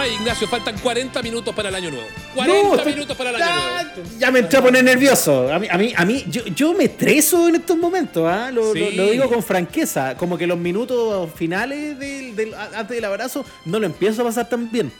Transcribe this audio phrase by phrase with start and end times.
[0.00, 2.06] Ay, Ignacio, faltan 40 minutos para el año nuevo.
[2.34, 4.10] 40 No, minutos para el año ya, nuevo.
[4.18, 5.52] ya me entré a poner nervioso.
[5.52, 8.50] A mí, a mí, a mí yo, yo me estreso en estos momentos, ¿ah?
[8.52, 8.78] lo, Sí.
[8.78, 10.16] lo- lo digo con franqueza.
[10.16, 14.70] Como que los minutos finales del, antes del abrazo no lo empiezo a pasar tan
[14.70, 14.92] bien.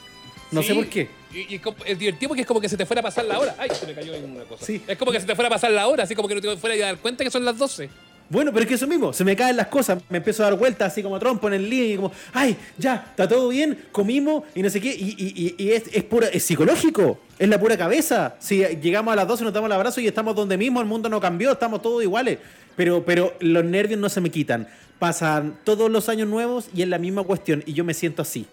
[0.51, 1.07] No sé por qué.
[1.33, 3.55] Y, y es divertido porque es como que se te fuera a pasar la hora.
[3.57, 4.65] Ay, se me cayó en una cosa.
[4.65, 4.81] Sí.
[4.87, 6.57] Es como que se te fuera a pasar la hora, así como que no te
[6.57, 7.89] fuera a dar cuenta que son las 12.
[8.29, 10.59] Bueno, pero es que eso mismo, se me caen las cosas, me empiezo a dar
[10.59, 14.43] vueltas así como trompo en el línea y como, ay, ya, está todo bien, comimos
[14.53, 17.59] y no sé qué, y, y- y- y es, es pura, es psicológico, es la
[17.59, 18.35] pura cabeza.
[18.39, 21.09] Si llegamos a las 12 nos damos el abrazo y estamos donde mismo, el mundo
[21.09, 22.37] no cambió, estamos todos iguales.
[22.75, 24.67] Pero, pero los nervios no se me quitan.
[24.99, 28.45] Pasan todos los años nuevos y es la misma cuestión, y yo me siento así,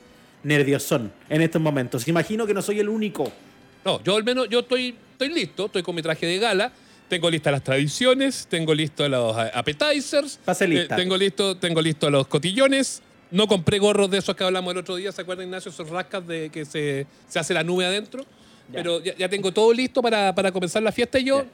[0.43, 2.07] nerviosón en estos momentos.
[2.09, 3.31] Imagino que no soy el único.
[3.85, 6.73] No, yo al menos yo estoy, estoy listo, estoy con mi traje de gala.
[7.09, 10.95] Tengo listas las tradiciones, tengo listo los appetizers, Pase lista.
[10.95, 13.01] eh, tengo listo, tengo listo los cotillones.
[13.31, 15.71] No compré gorros de esos que hablamos el otro día, ¿se acuerdan, Ignacio?
[15.71, 18.23] Esos rascas de que se, se hace la nube adentro.
[18.23, 18.75] Ya.
[18.83, 21.49] Pero ya, ya tengo todo listo para, para comenzar la fiesta y yo, Ya.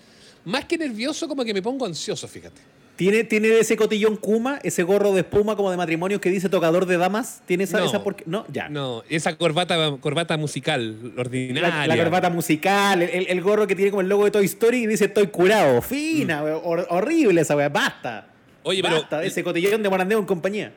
[0.47, 2.61] más que nervioso, como que me pongo ansioso, fíjate.
[3.03, 6.86] ¿Tiene, ¿Tiene ese cotillón Kuma, ese gorro de espuma como de matrimonio que dice tocador
[6.86, 7.42] de damas?
[7.47, 7.86] ¿Tiene esa, No.
[7.86, 8.22] esa por qué?
[8.27, 8.69] No, ya.
[8.69, 11.86] No, esa corbata, corbata musical, ordinaria.
[11.86, 14.84] La, la corbata musical, el, el gorro que tiene como el logo de Toy Story
[14.84, 15.83] y dice estoy curado.
[15.83, 18.28] Fina, hor- horrible esa weá, basta.
[18.28, 18.69] Mm.
[18.69, 20.73] Oye, pero- Basta de ese cotillón de Morandeo en compañía.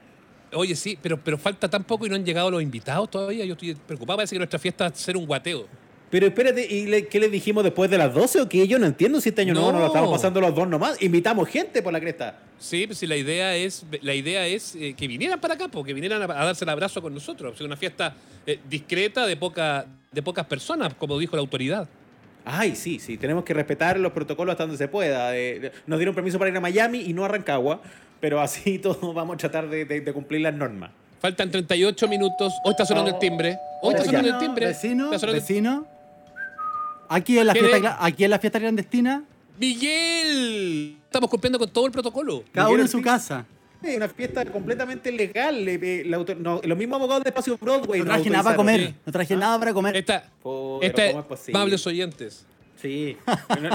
[0.51, 3.45] Oye, sí, pero, pero falta tan poco y no han llegado los invitados todavía.
[3.45, 5.67] Yo estoy preocupado, parece que nuestra fiesta va a ser un guateo.
[6.15, 8.65] Pero espérate, ¿y le- qué les dijimos después de las 12 o qué?
[8.69, 9.87] Yo no entiendo si este año nuevo no lo No.
[9.87, 11.01] estamos pasando los dos nomás.
[11.01, 12.39] Invitamos gente por la cresta.
[12.57, 15.93] Sí, pues sí, la idea es, la idea es eh, que vinieran para acá, porque
[15.93, 17.53] vinieran a, a darse el abrazo con nosotros.
[17.53, 18.13] O sea, una fiesta
[18.47, 21.85] eh, discreta de, poca, de pocas personas, como dijo la autoridad.
[22.45, 25.33] Ay, sí, sí, tenemos que respetar los protocolos hasta donde se pueda.
[25.85, 27.81] Nos dieron permiso para ir a Miami y no a Rancagua,
[28.21, 30.91] pero así todos vamos a tratar de, de- de cumplir las normas.
[31.19, 32.53] Faltan 38 minutos.
[32.63, 33.57] Hoy está sonando el timbre.
[33.81, 34.35] Hoy está Oh, sonando ya.
[34.35, 34.65] el timbre.
[34.67, 35.87] Vecino, Está sonando el- vecino.
[37.09, 39.23] Aquí en, la ¿Quién fiesta, aquí en la fiesta clandestina,
[39.59, 40.97] ¡Miguel!
[41.05, 42.43] Estamos cumpliendo con todo el protocolo.
[42.51, 43.45] cada uno en su casa.
[43.81, 45.67] Es una fiesta completamente legal.
[45.67, 47.99] eh, eh, la autor- no, los mismos abogados de Espacio Broadway.
[47.99, 48.95] No traje nada para comer.
[49.05, 49.95] No traje nada para comer.
[49.95, 51.59] Esta, esta pero es ¿cómo es posible?
[51.59, 52.45] amables oyentes.
[52.81, 53.15] Sí.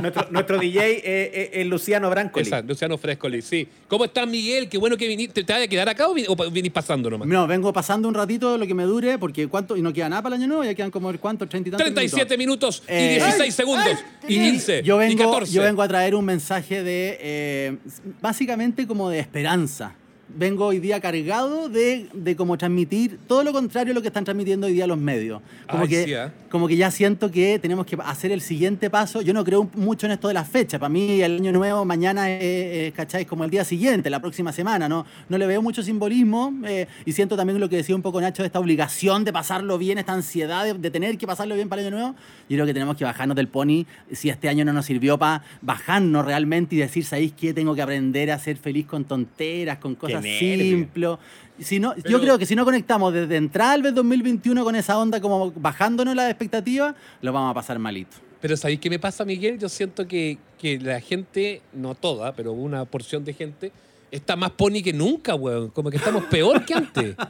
[0.00, 2.44] nuestro, nuestro DJ es, es- es Luciano Brancoli.
[2.44, 3.66] Exacto, Luciano Frescoli, sí.
[3.88, 4.68] ¿Cómo estás, Miguel?
[4.68, 5.42] Qué bueno que viniste.
[5.42, 7.26] ¿Te vas a quedar acá o vin- o vinís pasando nomás?
[7.26, 10.22] No, vengo pasando un ratito lo que me dure, porque cuánto, y no queda nada
[10.22, 13.08] para el año nuevo, ya quedan como cuánto, 30 y tantos 37 minutos, y Eh,
[13.16, 15.52] 16 segundos y 15 Yo y vengo, 14.
[15.52, 17.76] yo vengo a traer un mensaje de, eh,
[18.20, 19.94] básicamente como de esperanza.
[20.36, 24.24] Vengo hoy día cargado de, de como transmitir todo lo contrario a lo que están
[24.24, 25.42] transmitiendo hoy día los medios.
[25.68, 26.30] Como, Ay, que, sí, ¿eh?
[26.50, 29.22] como que ya siento que tenemos que hacer el siguiente paso.
[29.22, 30.80] Yo no creo mucho en esto de las fechas.
[30.80, 33.26] Para mí el año nuevo mañana es, es, ¿cachai?
[33.26, 34.88] como el día siguiente, la próxima semana.
[34.88, 38.20] No, no le veo mucho simbolismo eh, y siento también lo que decía un poco
[38.20, 41.68] Nacho, de esta obligación de pasarlo bien, esta ansiedad de, de tener que pasarlo bien
[41.68, 42.14] para el año nuevo.
[42.48, 45.42] Yo creo que tenemos que bajarnos del pony si este año no nos sirvió para
[45.60, 47.52] bajarnos realmente y decir, ¿sabéis qué?
[47.52, 50.58] Tengo que aprender a ser feliz con tonteras, con cosas nervio.
[50.76, 51.18] simples.
[51.60, 54.98] Si no, Pero- yo creo que si no conectamos desde entrada al 2021 con esa
[54.98, 58.16] onda como bajándonos las expectativas, lo vamos a pasar malito.
[58.40, 59.58] Pero ¿sabéis qué me pasa, Miguel?
[59.58, 63.72] Yo siento que, que la gente, no toda, pero una porción de gente,
[64.10, 65.68] está más pony que nunca, weón.
[65.70, 67.16] Como que estamos peor que antes.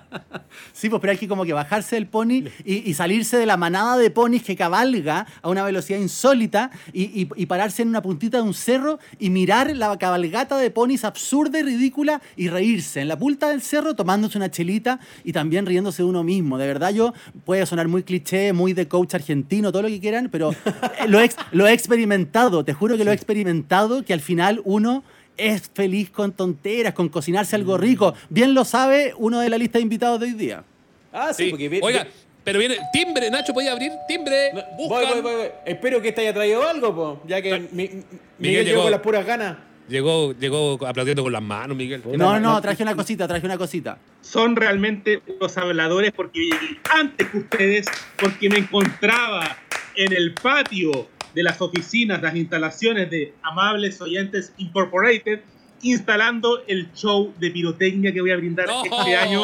[0.72, 3.56] Sí, pues pero hay que como que bajarse del pony y, y salirse de la
[3.56, 8.02] manada de ponis que cabalga a una velocidad insólita y, y- y pararse en una
[8.02, 13.00] puntita de un cerro y mirar la cabalgata de ponis absurda y ridícula y reírse
[13.00, 16.58] en la punta del cerro tomándose una chelita y también riéndose de uno mismo.
[16.58, 17.14] De verdad yo,
[17.44, 21.20] puede sonar muy cliché, muy de coach argentino, todo lo que quieran, pero eh, lo
[21.20, 25.04] he, lo he experimentado, te juro que lo he experimentado, que al final uno
[25.40, 28.14] es feliz con tonteras, con cocinarse algo rico.
[28.28, 30.64] Bien lo sabe uno de la lista de invitados de hoy día.
[31.12, 31.50] Ah, sí, Sí.
[31.50, 31.68] porque...
[31.68, 32.10] vi- Oiga, vi-
[32.44, 33.92] pero viene, timbre, Nacho, ¿podía abrir?
[34.08, 34.52] Timbre.
[34.54, 35.48] No, voy, voy, voy, voy.
[35.66, 37.90] Espero que este haya traído algo, po, ya que mi- mi-
[38.38, 38.82] Miguel, llegó llegó.
[38.84, 39.56] con las puras ganas.
[39.88, 42.00] Llegó, llegó aplaudiendo con las manos, Miguel.
[42.04, 43.98] No, no- no, no- traje una cosita, traje una cosita.
[44.22, 47.86] son realmente los habladores porque llegué antes que ustedes,
[48.16, 49.56] porque me encontraba
[49.96, 55.40] en el patio de las oficinas, las instalaciones de Amables Oyentes Incorporated,
[55.82, 58.84] instalando el show de pirotecnia que voy a brindar ¡No!
[58.84, 59.42] este año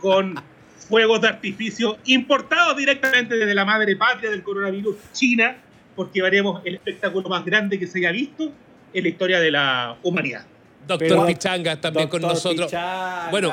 [0.00, 0.34] con
[0.88, 5.56] fuegos de artificio importados directamente desde la madre patria del coronavirus, China,
[5.94, 8.52] porque haremos el espectáculo más grande que se haya visto
[8.92, 10.46] en la historia de la humanidad.
[10.86, 12.66] Doctor Pero- Pichangas también con Doctor nosotros.
[12.66, 13.30] Pichangas.
[13.30, 13.52] Bueno,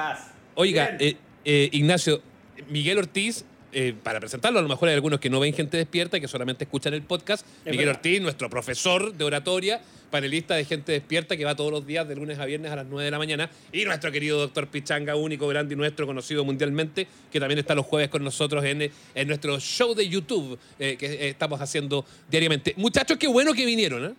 [0.56, 2.22] oiga, eh, eh, Ignacio,
[2.70, 3.46] Miguel Ortiz,
[3.78, 6.64] eh, para presentarlo, a lo mejor hay algunos que no ven gente despierta, que solamente
[6.64, 7.46] escuchan el podcast.
[7.66, 7.96] Miguel verdad.
[7.98, 12.16] Ortiz, nuestro profesor de oratoria, panelista de gente despierta, que va todos los días de
[12.16, 13.50] lunes a viernes a las 9 de la mañana.
[13.74, 17.86] Y nuestro querido doctor Pichanga, único, grande y nuestro, conocido mundialmente, que también está los
[17.86, 22.74] jueves con nosotros en, en nuestro show de YouTube eh, que eh, estamos haciendo diariamente.
[22.78, 24.14] Muchachos, qué bueno que vinieron, ¿eh?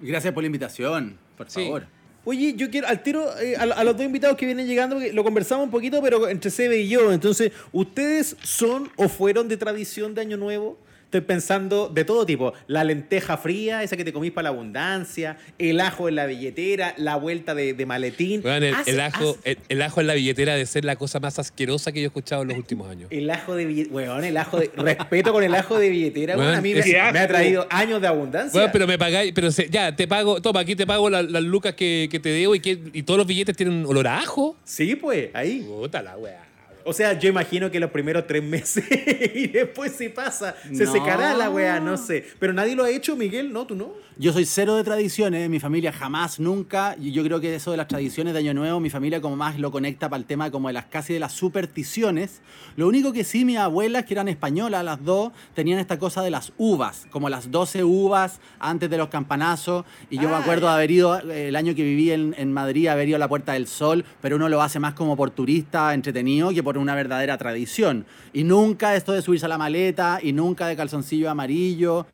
[0.00, 1.62] Gracias por la invitación, por Sí.
[1.64, 1.86] favor.
[2.24, 5.24] Oye, yo quiero al tiro eh, a, a los dos invitados que vienen llegando, lo
[5.24, 7.12] conversamos un poquito, pero entre Sebe y yo.
[7.12, 10.78] Entonces, ¿ustedes son o fueron de tradición de Año Nuevo?
[11.14, 12.54] Estoy pensando de todo tipo.
[12.66, 16.92] La lenteja fría, esa que te comís para la abundancia, el ajo en la billetera,
[16.96, 18.40] la vuelta de, de maletín.
[18.44, 20.96] Weón, el, Hace- el ajo, hace- el, el ajo en la billetera de ser la
[20.96, 23.06] cosa más asquerosa que yo he escuchado en los últimos años.
[23.12, 23.94] El ajo de billetera.
[23.94, 24.72] Weón, el ajo de.
[24.74, 26.46] Respeto con el ajo de billetera, weón.
[26.48, 28.50] Weón, A mí me, es- me ha traído años de abundancia.
[28.58, 31.44] Bueno, pero me pagáis, pero se- ya, te pago, toma, aquí te pago la- las
[31.44, 34.56] lucas que, que te debo y, que, y todos los billetes tienen olor a ajo.
[34.64, 35.60] Sí, pues, ahí.
[35.64, 36.42] Puta la weá.
[36.86, 38.84] O sea, yo imagino que los primeros tres meses
[39.34, 40.92] y después se pasa, se No.
[40.92, 42.24] secará la weá, no sé.
[42.38, 43.66] Pero nadie lo ha hecho, Miguel, ¿no?
[43.66, 43.92] ¿Tú no?
[44.16, 46.94] Yo soy cero de tradiciones, mi familia jamás, nunca.
[47.00, 49.58] Y yo creo que eso de las tradiciones de Año Nuevo, mi familia como más
[49.58, 52.40] lo conecta para el tema como de las casi de las supersticiones.
[52.76, 56.30] Lo único que sí, mis abuelas, que eran españolas, las dos, tenían esta cosa de
[56.30, 59.84] las uvas, como las 12 uvas antes de los campanazos.
[60.10, 62.52] Y yo me Ah, acuerdo de haber ido, eh, el año que viví en, en
[62.52, 65.30] Madrid, haber ido a la Puerta del Sol, pero uno lo hace más como por
[65.30, 68.06] turista entretenido que por una verdadera tradición.
[68.32, 72.06] Y nunca esto de subirse a la maleta, y nunca de calzoncillo amarillo.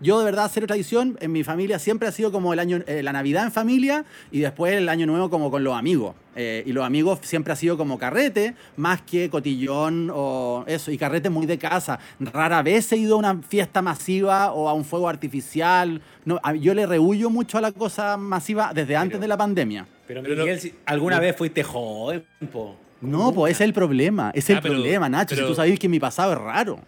[0.00, 3.02] Yo de verdad, cero tradición, en mi familia siempre ha sido como el año, eh,
[3.02, 6.14] la Navidad en familia y después el año nuevo como con los amigos.
[6.36, 10.98] Eh, y los amigos siempre ha sido como carrete, más que cotillón o eso, y
[10.98, 11.98] carrete muy de casa.
[12.20, 16.00] Rara vez he ido a una fiesta masiva o a un fuego artificial.
[16.24, 19.84] No, a- yo le rehuyo mucho a la cosa masiva desde antes de la pandemia.
[20.06, 22.76] Pero, Pero Miguel, no- si ¿alguna no- vez fuiste joven, po?
[23.00, 25.34] No, pues ese es el problema, ese es Ah, el pero- problema, Nacho.
[25.34, 26.80] pero- Si tú sabes que mi pasado es raro.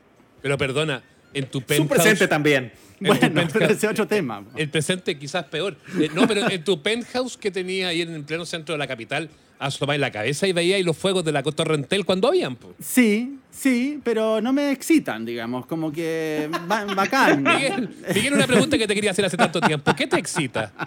[0.42, 1.02] Pero perdona,
[1.34, 1.88] en tu Su penthouse...
[1.90, 2.72] presente también.
[2.98, 4.42] Bueno, penthouse- pero ese es otro tema.
[4.56, 5.76] El presente quizás peor.
[5.98, 8.86] Eh, no, pero en tu penthouse que tenía ahí en el pleno centro de la
[8.86, 12.56] capital, asomáis la cabeza y veíais los fuegos de la Torrentel cuando habían.
[12.56, 12.74] po.
[12.80, 17.42] Sí, sí, pero no me excitan, digamos, como que ba- bacán.
[17.42, 19.94] Miguel, Miguel, una pregunta que te quería hacer hace tanto tiempo.
[19.94, 20.72] ¿Qué te excita?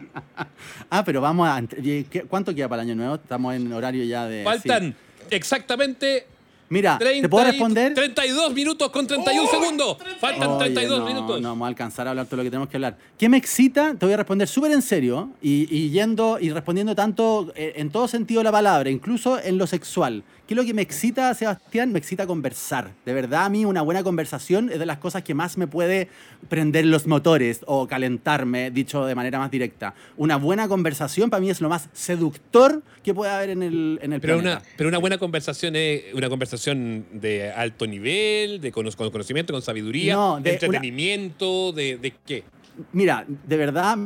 [0.89, 1.61] Ah, pero vamos a...
[1.67, 3.15] ¿qué- ¿Cuánto queda para el año nuevo?
[3.15, 4.43] Estamos en horario ya de...
[4.43, 4.95] Faltan sí.
[5.35, 6.27] Exactamente
[6.69, 7.93] Mira, 30 ¿te puedo y- responder?
[7.93, 9.97] 32 minutos con 31 segundos.
[10.19, 11.41] Faltan Oye, 32 no, minutos.
[11.41, 12.97] No vamos a alcanzar a hablar todo lo que tenemos que hablar.
[13.17, 13.93] ¿Qué me excita?
[13.93, 17.91] Te voy a responder súper en serio y, y yendo y respondiendo tanto eh, en
[17.91, 20.23] todo sentido de la palabra, incluso en lo sexual.
[20.47, 21.93] ¿Qué es lo que me excita, Sebastián?
[21.93, 22.91] Me excita conversar.
[23.05, 26.09] De verdad, a mí una buena conversación es de las cosas que más me puede
[26.49, 29.93] prender los motores o calentarme, dicho de manera más directa.
[30.17, 34.11] Una buena conversación para mí es lo más seductor que puede haber en el, en
[34.11, 34.57] el Pero planeta.
[34.59, 39.61] una, pero una buena conversación es una conversación de alto nivel, de con conocimiento, con
[39.61, 42.43] sabiduría, No, de de una- entretenimiento, de, de qué.
[42.91, 43.97] Mira, de verdad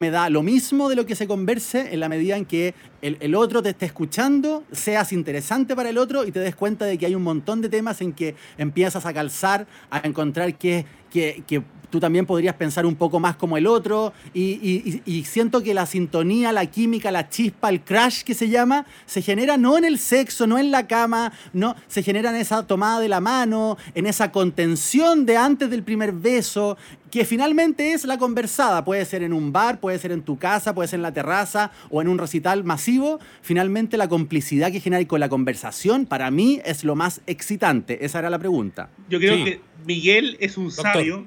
[0.00, 2.72] me da lo mismo de lo que se converse en la medida en que
[3.02, 6.84] el, el otro te esté escuchando, seas interesante para el otro y te des cuenta
[6.84, 10.86] de que hay un montón de temas en que empiezas a calzar, a encontrar que,
[11.10, 15.18] que, que tú también podrías pensar un poco más como el otro y, y- y-
[15.18, 19.22] y siento que la sintonía, la química, la chispa, el crash que se llama, se
[19.22, 23.00] genera no en el sexo, no en la cama, no, se genera en esa tomada
[23.00, 26.76] de la mano, en esa contención de antes del primer beso,
[27.10, 28.84] que finalmente es la conversada.
[28.84, 31.70] Puede ser en un bar, puede ser en tu casa, puede ser en la terraza
[31.90, 33.18] o en un recital masivo.
[33.40, 38.04] Finalmente la complicidad que genera con la conversación, para mí, es lo más excitante.
[38.04, 38.90] Esa era la pregunta.
[39.08, 39.44] Yo creo Sí.
[39.44, 40.84] que Miguel es un Doctor.
[40.92, 41.26] sabio.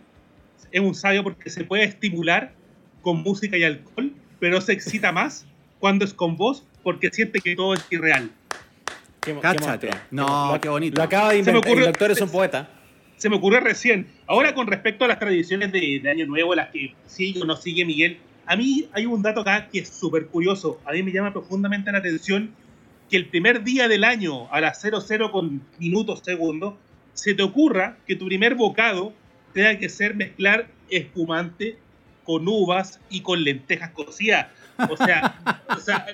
[0.72, 2.54] Es un sabio porque se puede estimular
[3.02, 5.46] con música y alcohol, pero se excita más
[5.80, 8.32] cuando es con voz porque siente que todo es irreal.
[9.22, 9.90] Qué Cáchate.
[9.90, 9.96] qué.
[10.12, 10.98] No, Lo- qué bonito.
[10.98, 11.72] Lo acaba de Se me inventar.
[11.72, 12.70] ocurre- El doctor es un poeta.
[13.18, 14.08] Se me ocurrió recién.
[14.26, 17.56] Ahora con respecto a las tradiciones de, de Año Nuevo, las que sigue o no
[17.56, 20.82] sigue Miguel, a mí hay un dato acá que es súper curioso.
[20.86, 22.50] A mí me llama profundamente la atención
[23.12, 26.74] que el primer día del año, a las 00 con minutos segundos,
[27.14, 29.14] se te ocurra que tu primer bocado
[29.54, 31.78] tenga que ser mezclar espumante
[32.24, 34.48] con uvas y con lentejas cocidas.
[34.90, 35.36] O sea,
[35.70, 36.06] o sea,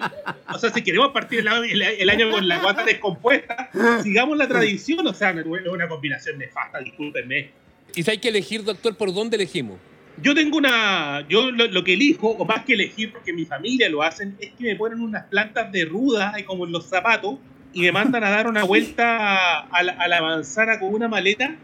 [0.54, 3.70] o sea, si queremos partir el, el- el año con la guata descompuesta,
[4.04, 5.06] sigamos la tradición.
[5.08, 7.52] O sea, es una combinación nefasta, discúlpenme.
[7.96, 9.78] Y si hay que elegir, doctor, ¿por dónde elegimos?
[10.22, 11.26] Yo tengo una.
[11.30, 14.50] Yo lo, lo que elijo, o más que elegir, porque mi familia lo hacen, es
[14.58, 17.36] que me ponen unas plantas de ruda, como en los zapatos,
[17.74, 21.56] y me mandan a dar una vuelta a la, a la manzana con una maleta.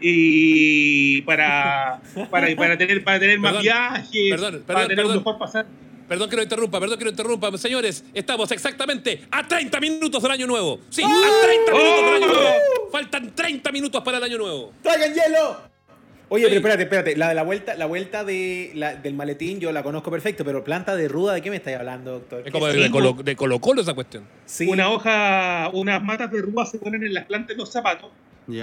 [0.00, 5.14] Y para, para, para tener, para tener más Perdón, viajes, perdón, para perdón, tener un
[5.16, 5.66] mejor pasar.
[6.08, 7.56] Perdón que lo interrumpa, perdón que lo interrumpa.
[7.56, 10.80] Señores, estamos exactamente a 30 minutos del año nuevo.
[10.90, 11.06] Sí, a
[11.46, 12.50] 30 minutos del año nuevo.
[12.90, 14.72] Faltan 30 minutos para el año nuevo.
[14.82, 15.70] ¡Traigan hielo!
[16.32, 16.48] Oye, Sí.
[16.48, 17.16] pero espérate, espérate.
[17.16, 20.62] La de la vuelta, la vuelta de, la- del maletín yo la conozco perfecto, pero
[20.62, 22.42] planta de ruda, ¿de qué me estáis hablando, doctor?
[22.46, 24.24] Es como de, Colo, de Colo Colo esa cuestión.
[24.46, 24.66] Sí.
[24.68, 28.10] Una hoja, unas matas de rúa se ponen en las plantas de los zapatos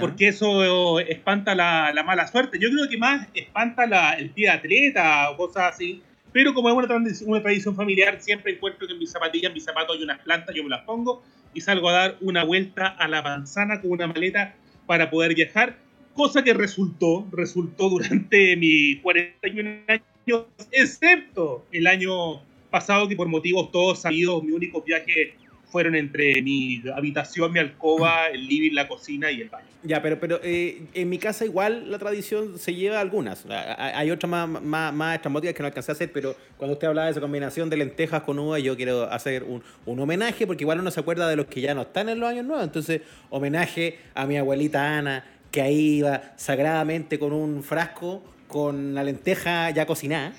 [0.00, 2.58] Porque eso espanta la, la mala suerte.
[2.60, 6.02] Yo creo que más espanta la- el pie de atleta o cosas así.
[6.32, 9.54] Pero como es una tradición, una tradición familiar, siempre encuentro que en mis zapatillas, en
[9.54, 11.22] mis zapatos hay unas plantas, yo me las pongo
[11.54, 14.54] y salgo a dar una vuelta a la manzana con una maleta
[14.86, 15.76] para poder viajar.
[16.14, 23.70] Cosa que resultó, resultó durante mis 41 años, excepto el año pasado que por motivos
[23.72, 25.34] todos sabidos, mi único viaje
[25.70, 29.66] fueron entre mi habitación, mi alcoba, el living, la cocina y el baño.
[29.84, 33.46] Ya, pero, pero eh, en mi casa igual la tradición se lleva algunas.
[33.46, 36.88] A- Hay otras más, más, más estrambóticas que no alcancé a hacer, pero cuando usted
[36.88, 40.64] hablaba de esa combinación de lentejas con uva, yo quiero hacer un, un homenaje, porque
[40.64, 42.64] igual uno se acuerda de los que ya no están en los años nuevos.
[42.64, 49.04] Entonces, homenaje a mi abuelita Ana, que ahí iba sagradamente con un frasco con la
[49.04, 50.32] lenteja ya cocinada.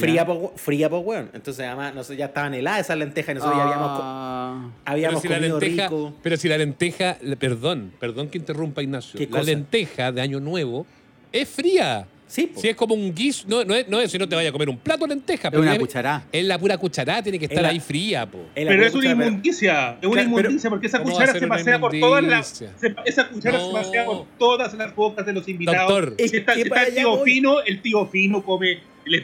[0.00, 1.30] Fría, por, fría por weón.
[1.32, 5.22] Entonces, además, nosotros ya estaban heladas esas lentejas y nosotros ya habíamos, Ah, Pero habíamos
[5.22, 6.12] si, la comido lenteja, rico.
[6.22, 9.18] pero si la lenteja, le- perdón, perdón que interrumpa Ignacio.
[9.18, 9.42] ¿Qué La cosa?
[9.44, 10.86] lenteja de Año Nuevo
[11.32, 12.06] es fría.
[12.26, 12.58] Sí, po.
[12.60, 14.52] Si es como un guiso, no, no es, no es si no te vaya a
[14.52, 15.48] comer un plato de lenteja.
[15.48, 16.24] es una es- cuchará.
[16.32, 18.38] Es la pura cucharada, tiene que Es estar la- ahí fría, po.
[18.54, 21.10] Es la Pero es una pero- inmundicia, es una Claro, pero- inmundicia porque esa ¿Cómo
[21.10, 22.46] va a cuchara se pasea por todas las.
[22.48, 25.88] se- esa cuchara se pasea por todas las bocas de los invitados.
[25.88, 26.14] Doctor.
[26.28, 27.30] Si está, si está el tío voy.
[27.30, 28.78] fino, el tío fino come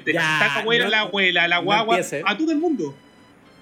[0.07, 2.95] la abuela, no- la abuela, la guagua, a todo el mundo.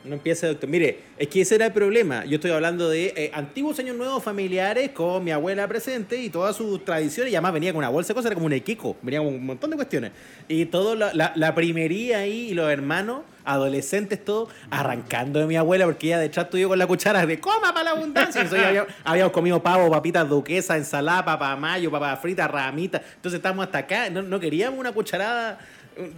[0.05, 0.71] No empiece, doctor.
[0.71, 2.25] Mire, es que ese era el problema.
[2.25, 6.57] Yo estoy hablando de eh, antiguos años nuevos familiares con mi abuela presente y todas
[6.57, 7.33] sus tradiciones.
[7.33, 8.97] Y además venía con una bolsa de cosas, era como un equico.
[9.03, 10.13] Venía con un montón de cuestiones.
[10.47, 15.57] Y todo la, la, la primería ahí y los hermanos, adolescentes, todo, arrancando de mi
[15.57, 18.43] abuela porque ella detrás estudió con la cuchara de coma para la abundancia.
[18.43, 23.03] Habíamos, habíamos comido pavo, papitas duquesa, ensalada, papa mayo, papa frita, ramita.
[23.17, 24.09] Entonces estábamos hasta acá.
[24.11, 25.59] No, no queríamos una cucharada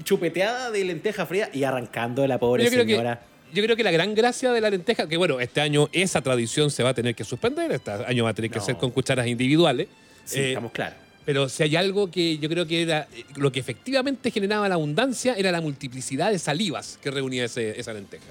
[0.04, 3.20] chupeteada de lenteja fría y arrancando de la pobre Yo creo, que, señora.
[3.52, 6.70] yo creo que la gran gracia de la lenteja, que bueno, este año esa tradición
[6.70, 8.64] se va a tener que suspender, este año va a tener que No.
[8.64, 9.88] ser con cucharas individuales.
[10.24, 10.96] Sí, Eh, estamos claros.
[11.24, 14.74] Pero si hay algo que yo creo que era eh, lo que efectivamente generaba la
[14.76, 18.24] abundancia, era la multiplicidad de salivas que reunía ese- esa lenteja.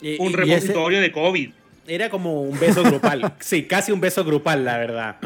[0.00, 1.50] Y- Un y- y repositorio de COVID.
[1.86, 3.34] Era como un beso grupal.
[3.40, 5.16] sí, casi un beso grupal, la verdad.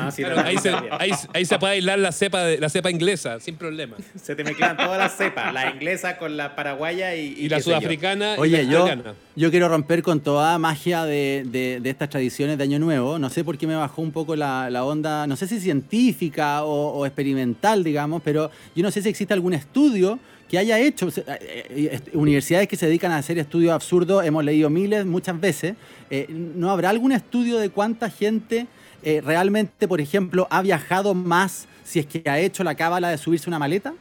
[0.44, 3.96] ahí, se, ahí, ahí se puede aislar la cepa, de- la cepa inglesa, sin problema.
[4.20, 7.64] se te mezclan todas las cepas, la inglesa con la paraguaya y, Y, la yo.
[7.64, 8.88] sudafricana y Oye, la yo,
[9.36, 13.18] yo quiero romper con toda magia de, de- de estas tradiciones de Año Nuevo.
[13.18, 16.64] No sé por qué me bajó un poco la, la onda, no sé si científica
[16.64, 21.08] o, o experimental, digamos, pero yo no sé si existe algún estudio que haya hecho,
[21.08, 21.22] eh,
[21.70, 25.74] eh, universidades que se dedican a hacer estudios absurdos, hemos leído miles, muchas veces.
[26.10, 28.66] Eh, ¿No habrá algún estudio de cuánta gente
[29.02, 33.18] eh, realmente, por ejemplo, ha viajado más si es que ha hecho la cábala de
[33.18, 33.94] subirse una maleta?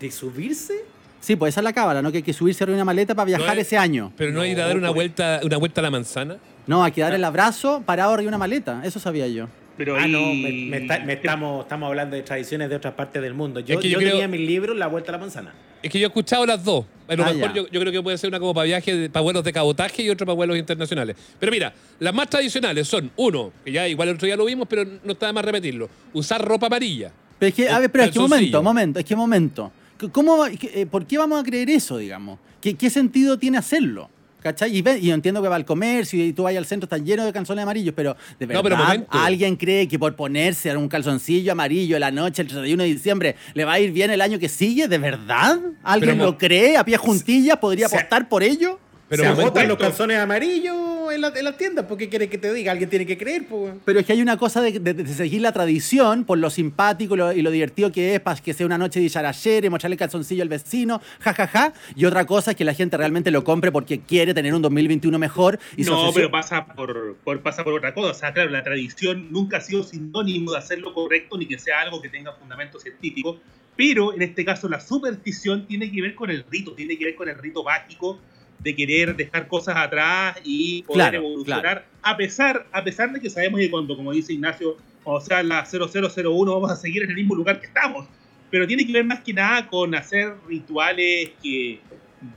[0.00, 0.74] ¿De subirse?
[1.20, 2.10] Sí, pues esa es la cábala, ¿no?
[2.10, 4.12] Que hay que subirse de una maleta para viajar es- ese año.
[4.16, 4.94] Pero no, ir a No, dar una pues.
[4.96, 6.36] vuelta, una vuelta a la manzana.
[6.66, 8.80] No, hay que dar el abrazo parado arriba de una maleta.
[8.84, 9.46] Eso sabía yo.
[9.76, 12.94] Pero Ah, ahí- no, me, me está- me estamos, estamos hablando de tradiciones de otras
[12.94, 13.60] partes del mundo.
[13.60, 15.54] Yo, Es que yo yo creo- tenía en mis libros La Vuelta a la Manzana.
[15.82, 16.84] Es que yo he escuchado las dos.
[17.08, 19.22] A lo Ah, mejor yo, yo creo que puede ser una como para viajes, para
[19.22, 21.16] vuelos de cabotaje y otra para vuelos internacionales.
[21.40, 24.68] Pero mira, las más tradicionales son, uno, que ya igual el otro día lo vimos,
[24.68, 27.10] pero no está de más repetirlo, usar ropa amarilla.
[27.38, 29.72] Pero es que, a ver, pero es que momento, momento, es que momento.
[30.12, 32.38] ¿Cómo, eh, ¿Por qué vamos a creer eso, digamos?
[32.60, 34.08] ¿Qué, qué sentido tiene hacerlo?
[34.42, 34.76] ¿Cachai?
[34.76, 37.32] Y, yo entiendo que va al comercio y tú vas al centro, está lleno de
[37.32, 39.06] calzones amarillos, pero de verdad, No, pero momento.
[39.10, 43.36] ¿alguien cree que por ponerse un calzoncillo amarillo en la noche, el 31 de diciembre,
[43.54, 44.88] le va a ir bien el año que sigue?
[44.88, 45.60] ¿De verdad?
[45.82, 46.76] ¿Alguien Pero lo cree?
[46.76, 47.56] ¿A pie juntillas?
[47.58, 48.78] ¿Podría apostar por ello?
[49.12, 51.84] Pero Se agotan los calzones amarillos en, la- en las tiendas.
[51.86, 52.72] ¿Por qué quieres que te diga?
[52.72, 53.74] Alguien tiene que creer, pues.
[53.84, 57.14] Pero es que hay una cosa de, de- de seguir la tradición por lo simpático
[57.14, 59.94] y lo, y lo divertido que es para que sea una noche de charachere, mostrarle
[59.94, 61.72] el calzoncillo al vecino, jajaja.
[61.94, 65.18] Y otra cosa es que la gente realmente lo compre porque quiere tener un 2021
[65.18, 65.58] mejor.
[65.76, 68.10] Y no, pero pasa por, por- pasa por otra cosa.
[68.10, 71.80] O sea, claro, la tradición nunca ha sido sinónimo de hacerlo correcto ni que sea
[71.80, 73.38] algo que tenga fundamento científico.
[73.76, 77.14] Pero en este caso, la superstición tiene que ver con el rito, tiene que ver
[77.14, 78.18] con el rito mágico
[78.62, 81.86] de querer dejar cosas atrás y poder Claro, evolucionar.
[82.02, 85.64] A, pesar, a pesar de que sabemos que cuando, como dice Ignacio, o sea, la
[85.64, 88.06] 0001 vamos a seguir en el mismo lugar que estamos.
[88.50, 91.80] Pero tiene que ver más que nada con hacer rituales que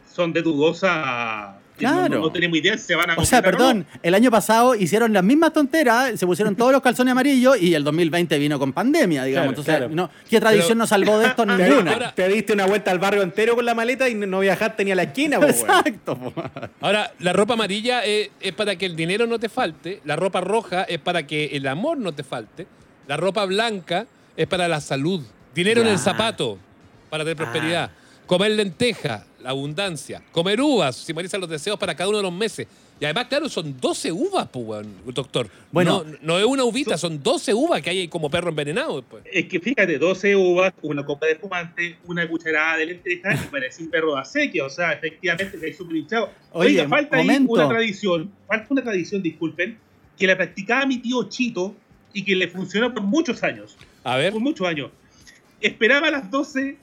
[0.09, 2.15] son de dudosa Claro.
[2.15, 3.57] No, no tenemos idea si se van a O sea, completar o no.
[3.83, 7.73] perdón, el año pasado hicieron las mismas tonteras, se pusieron todos los calzones amarillos y
[7.73, 9.45] el 2020 vino con pandemia, digamos.
[9.45, 9.93] Claro, Entonces, claro.
[9.93, 11.45] no, ¿qué tradición Pero- nos salvó de esto?
[11.45, 11.93] Ninguna.
[11.93, 14.91] ahora- te diste una vuelta al barrio entero con la maleta y no viajaste ni
[14.91, 15.45] a la esquina, po.
[15.47, 16.17] Exacto.
[16.17, 16.33] po.
[16.81, 20.41] Ahora, la ropa amarilla es, es para que el dinero no te falte, la ropa
[20.41, 22.67] roja es para que el amor no te falte,
[23.07, 24.05] la ropa blanca
[24.37, 25.21] es para la salud,
[25.53, 26.57] dinero en el zapato
[27.09, 27.91] para tener prosperidad,
[28.25, 32.65] comer lenteja, la abundancia, comer uvas, simbolizan los deseos para cada uno de los meses.
[32.99, 35.47] Y además, claro, son 12 uvas, pues, doctor.
[35.71, 36.03] Bueno.
[36.03, 39.23] no, no es una uvita, son 12 uvas que hay ahí como perro envenenado después.
[39.31, 43.83] Es que fíjate, 12 uvas, una copa de espumante, una cucharada de lenteja y parece
[43.83, 44.65] un perro de acequia.
[44.65, 46.31] O sea, efectivamente se ha súper hinchado.
[46.51, 49.77] Oye, Oiga, falta ahí una tradición, falta una tradición, disculpen,
[50.17, 51.75] que la practicaba mi tío Chito
[52.13, 53.77] y que le funcionó por muchos años.
[54.03, 54.33] A ver.
[54.33, 54.89] Por muchos años.
[55.61, 56.77] Esperaba a las 12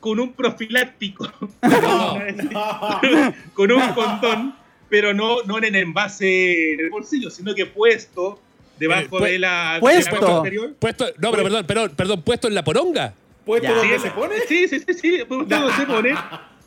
[0.00, 1.30] con un profiláctico,
[3.54, 4.54] con un condón,
[4.88, 8.40] pero no, no en el envase en el bolsillo, sino que puesto
[8.78, 10.20] debajo Eh, pu- de la, de puesto.
[10.20, 10.74] la interior.
[10.78, 13.12] Puesto, no, pero perdón, perdón, perdón, puesto en la poronga.
[13.44, 13.74] ¿Puesto Ya.
[13.74, 14.34] donde Sí, se pone?
[14.48, 16.14] Sí, sí, sí, sí, pues todo se pone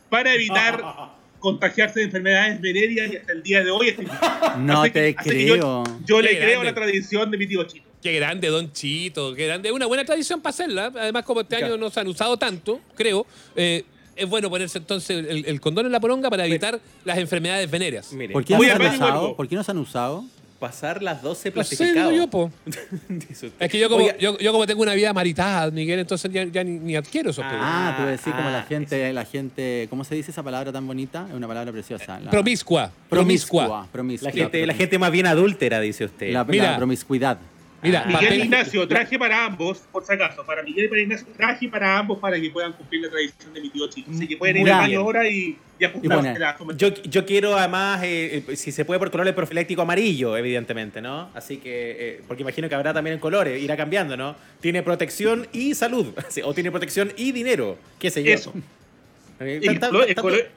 [0.09, 0.83] para evitar
[1.39, 3.95] contagiarse de enfermedades venéreas y hasta el día de hoy.
[4.59, 5.83] No Así te que- así que yo- creo.
[6.05, 6.65] Yo, Qué le creo grande.
[6.65, 7.89] la tradición de mi tío Chito.
[8.03, 9.69] Qué grande, Don Chito, qué grande.
[9.69, 10.91] Es una buena tradición para hacerla.
[10.93, 15.25] Además, como este año no se han usado tanto, creo, eh, es bueno ponerse entonces
[15.25, 18.11] el, el condón en la poronga para evitar las enfermedades venéreas.
[18.11, 19.35] Mire, ¿Por qué, no han usado?
[19.37, 20.25] ¿Por qué no se han usado?
[20.63, 22.15] pasar las 12 No sé, plastificados.
[22.15, 22.49] yo, po.
[23.59, 26.45] Es que yo como, Oiga, yo, yo como tengo una vida maritada, Miguel, entonces ya,
[26.45, 27.69] ya ni, ni adquiero esos productos.
[27.69, 30.87] Ah, tú decís como la ah, gente, la gente, ¿cómo se dice esa palabra tan
[30.87, 31.25] bonita?
[31.27, 32.17] Es una palabra preciosa.
[32.21, 33.65] La- Promiscua, promiscua.
[33.65, 33.87] Promiscua.
[33.91, 34.29] promiscua.
[34.29, 36.27] la, gente, la gente más bien adúltera, dice usted.
[36.31, 36.77] La, la Mira.
[36.77, 37.39] promiscuidad.
[37.83, 41.27] Mira, Miguel papel- Ignacio, traje para ambos, por si acaso, para Miguel y para Ignacio,
[41.35, 44.09] traje para ambos para que puedan cumplir la tradición de mi tío Chito.
[44.11, 44.77] Así que pueden ir al bien.
[44.79, 46.77] baño ahora y, y bueno, conversación.
[46.77, 51.01] Yo, yo quiero además, eh, eh, si se puede, por color el profiláctico amarillo, evidentemente,
[51.01, 51.29] ¿no?
[51.33, 54.35] Así que, eh, porque imagino que habrá también en colores, irá cambiando, ¿no?
[54.61, 56.13] Tiene protección y salud,
[56.45, 58.31] o tiene protección y dinero, qué sé yo.
[58.33, 58.53] Eso.
[59.39, 60.47] Eh, El color- el tanto- color-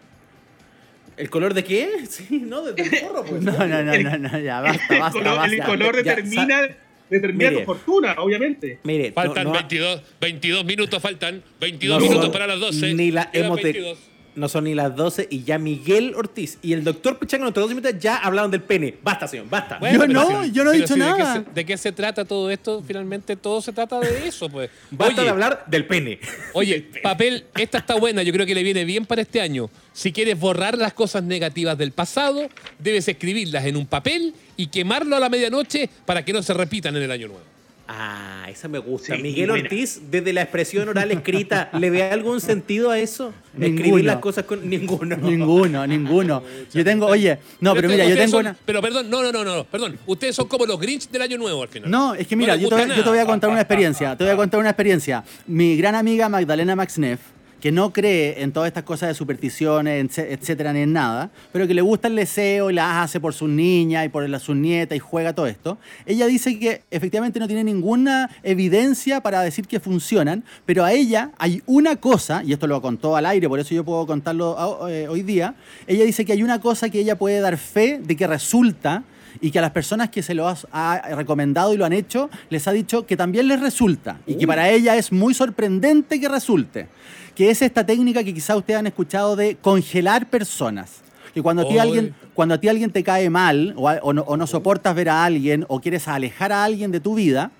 [1.16, 1.88] ¿El color de qué?
[2.08, 3.42] Sí, no, de- del forro, pues.
[3.42, 6.68] No, no, no, no, no, ya, basta, el basta, color, el color Ya, determina,
[7.10, 7.60] determina Mire.
[7.62, 8.78] tu fortuna, obviamente.
[8.84, 12.94] Mire, no- Faltan no, 22, 22 minutos, faltan 22 no minutos son para las 12.
[12.94, 13.98] Ni la hemos de- 22.
[14.36, 17.64] No son ni las 12 y ya Miguel Ortiz y el doctor Pichanga en otros
[17.64, 18.94] dos minutos ya hablaron del pene.
[19.02, 19.78] Basta, señor, basta.
[19.78, 21.34] Bueno, Yo no, yo no he dicho si de qué nada.
[21.44, 22.82] se- ¿De qué se trata todo esto?
[22.86, 24.70] Finalmente todo se trata de eso, pues.
[24.90, 26.20] Basta Oye, de hablar del pene.
[26.52, 29.70] Oye, papel, esta está buena, yo creo que le viene bien para este año.
[29.92, 35.16] Si quieres borrar las cosas negativas del pasado, debes escribirlas en un papel y quemarlo
[35.16, 37.42] a la medianoche para que no se repitan en el año nuevo.
[37.88, 39.14] Ah, esa me gusta.
[39.14, 39.64] Sí, Miguel buena.
[39.64, 43.32] Ortiz, desde la expresión oral escrita, ¿le ve algún sentido a eso?
[43.54, 43.76] Ninguno.
[43.76, 45.16] Escribir las cosas con ninguno.
[45.16, 46.42] Ninguno, ninguno.
[46.74, 48.56] Yo tengo, oye, no, pero mira, yo tengo son- una.
[48.66, 49.98] Pero perdón, no, no, no, no, perdón.
[50.06, 51.88] Ustedes son como los Grinch del año nuevo al final.
[51.90, 54.16] No, es que mira, les yo, te, yo te voy a contar una experiencia.
[54.16, 55.22] Te voy a contar una experiencia.
[55.46, 57.20] Mi gran amiga Magdalena Maxneff,
[57.66, 61.74] que no cree en todas estas cosas de supersticiones, etcétera, ni en nada, pero que
[61.74, 65.00] le gusta el deseo y las hace por sus niñas y por sus nietas y
[65.00, 65.76] juega todo esto.
[66.06, 71.32] Ella dice que efectivamente no tiene ninguna evidencia para decir que funcionan, pero a ella
[71.38, 75.08] hay una cosa, y esto lo contó al aire, por eso yo puedo contarlo eh,
[75.08, 75.56] hoy día.
[75.88, 79.02] Ella dice que hay una cosa que ella puede dar fe de que resulta
[79.46, 82.28] y que a las personas que se lo has- ha recomendado y lo han hecho,
[82.50, 86.28] les ha dicho que también les resulta y que para ella es muy sorprendente que
[86.28, 86.88] resulte.
[87.36, 91.02] Que es esta técnica que quizá ustedes han escuchado de congelar personas.
[91.32, 94.12] Que cuando a ti alguien, cuando a ti alguien te cae mal o, a- o
[94.12, 97.52] no, o no soportas ver a alguien o quieres alejar a alguien de tu vida,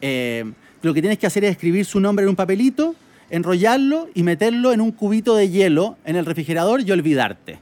[0.00, 0.44] eh,
[0.80, 2.94] lo que tienes que hacer es escribir su nombre en un papelito,
[3.28, 7.58] enrollarlo y meterlo en un cubito de hielo en el refrigerador y olvidarte.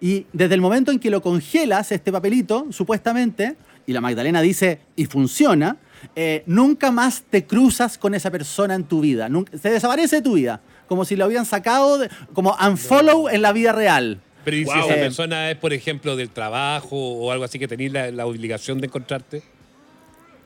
[0.00, 3.56] Y desde el momento en que lo congelas, este papelito, supuestamente,
[3.86, 5.76] y la Magdalena dice, y funciona,
[6.14, 9.28] eh, nunca más te cruzas con esa persona en tu vida.
[9.28, 10.60] Nunca- se desaparece de tu vida.
[10.86, 14.20] Como si lo habían sacado, de- como unfollow en la vida real.
[14.44, 14.84] Pero ¿y si Wow.
[14.84, 18.24] esa Eh, persona es, por ejemplo, del trabajo o algo así que tenéis la, la
[18.26, 19.42] obligación de encontrarte?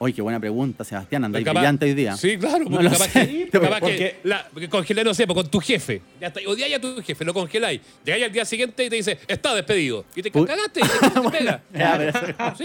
[0.05, 1.23] Oye, qué buena pregunta, Sebastián.
[1.27, 2.17] Andáis Capaz- brillante hoy día.
[2.17, 3.29] Sí, claro, porque lo capaz, sé.
[3.29, 6.03] que, Pero capaz porque- que la, congelé, no sé, pues con tu jefe.
[6.21, 7.81] Ya está, odiáis a tu jefe, lo congeláis.
[8.05, 10.05] Llegáis al día siguiente y te dice, está despedido.
[10.17, 10.45] Y te Uy.
[10.45, 11.63] cagaste y te, te pega.
[11.73, 12.65] Ya, pero- Sí.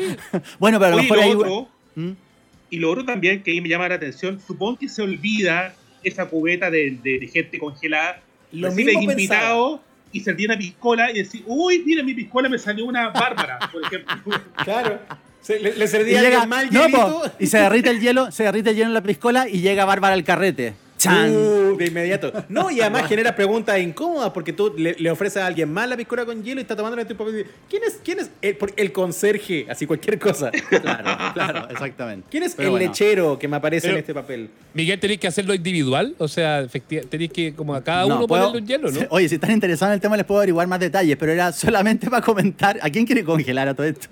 [0.57, 1.31] Bueno, pero a lo mejor hay...
[1.31, 2.11] otro, ¿Mm?
[2.71, 6.25] y lo otro también que ahí me llama la atención, supongo que se olvida esa
[6.27, 8.19] cubeta de, de- de gente congelada.
[8.51, 9.79] Lo mismo invitado
[10.11, 13.59] y se tiene una piscola y decís, uy, mira mi piscola, me salió una bárbara,
[13.71, 14.15] por ejemplo.
[14.63, 14.99] Claro.
[15.47, 18.31] Se- le, le Y, servía llega, alguien mal no, po, y se derrite el hielo,
[18.31, 20.73] se derrite el hielo en la piscola y llega Bárbara al carrete.
[20.97, 21.29] Chan.
[21.29, 22.33] Uh, de inmediato.
[22.49, 25.95] No, y además genera preguntas incómodas porque tú le, le ofreces a alguien más la
[25.95, 27.23] piscola con hielo y está tomando el tipo.
[27.69, 29.67] ¿Quién es, quién es el, conserje?
[29.69, 30.49] Así cualquier cosa.
[30.69, 32.27] Claro, claro, exactamente.
[32.31, 32.87] ¿Quién es Pero el bueno.
[32.87, 34.49] lechero que me aparece en este papel?
[34.73, 36.15] Miguel, tenéis que hacerlo individual.
[36.17, 38.99] O sea, efectivamente, tenéis que como a cada No, uno puedo- ponerle un hielo, ¿no?
[39.11, 42.09] Oye, si están interesados en el tema les puedo averiguar más detalles, pero era solamente
[42.09, 42.79] para comentar.
[42.81, 44.07] ¿A quién quiere congelar a todo esto?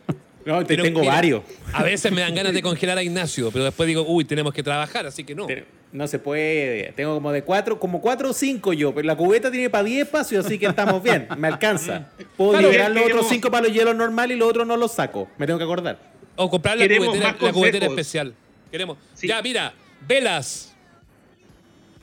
[0.46, 1.42] No, te- Pero tengo mira, varios.
[1.74, 4.62] A veces me dan ganas de congelar a Ignacio, pero después digo, uy, tenemos que
[4.62, 5.48] trabajar, así que no.
[5.48, 6.94] Pero no se puede.
[6.96, 8.94] Tengo como de cuatro, como cuatro o cinco yo.
[8.94, 11.28] Pero la cubeta tiene para 10 espacios, así que estamos bien.
[11.38, 12.10] Me alcanza.
[12.38, 14.78] Puedo Claro, liberar los queremos- otros cinco para los hielos normales y los otros no
[14.78, 15.28] los saco.
[15.40, 15.98] Me tengo que acordar.
[16.36, 18.34] O comprar la cubetera, la cubetera especial.
[18.70, 18.98] Queremos.
[19.16, 19.28] Sí.
[19.28, 19.74] Ya, mira,
[20.08, 20.74] velas.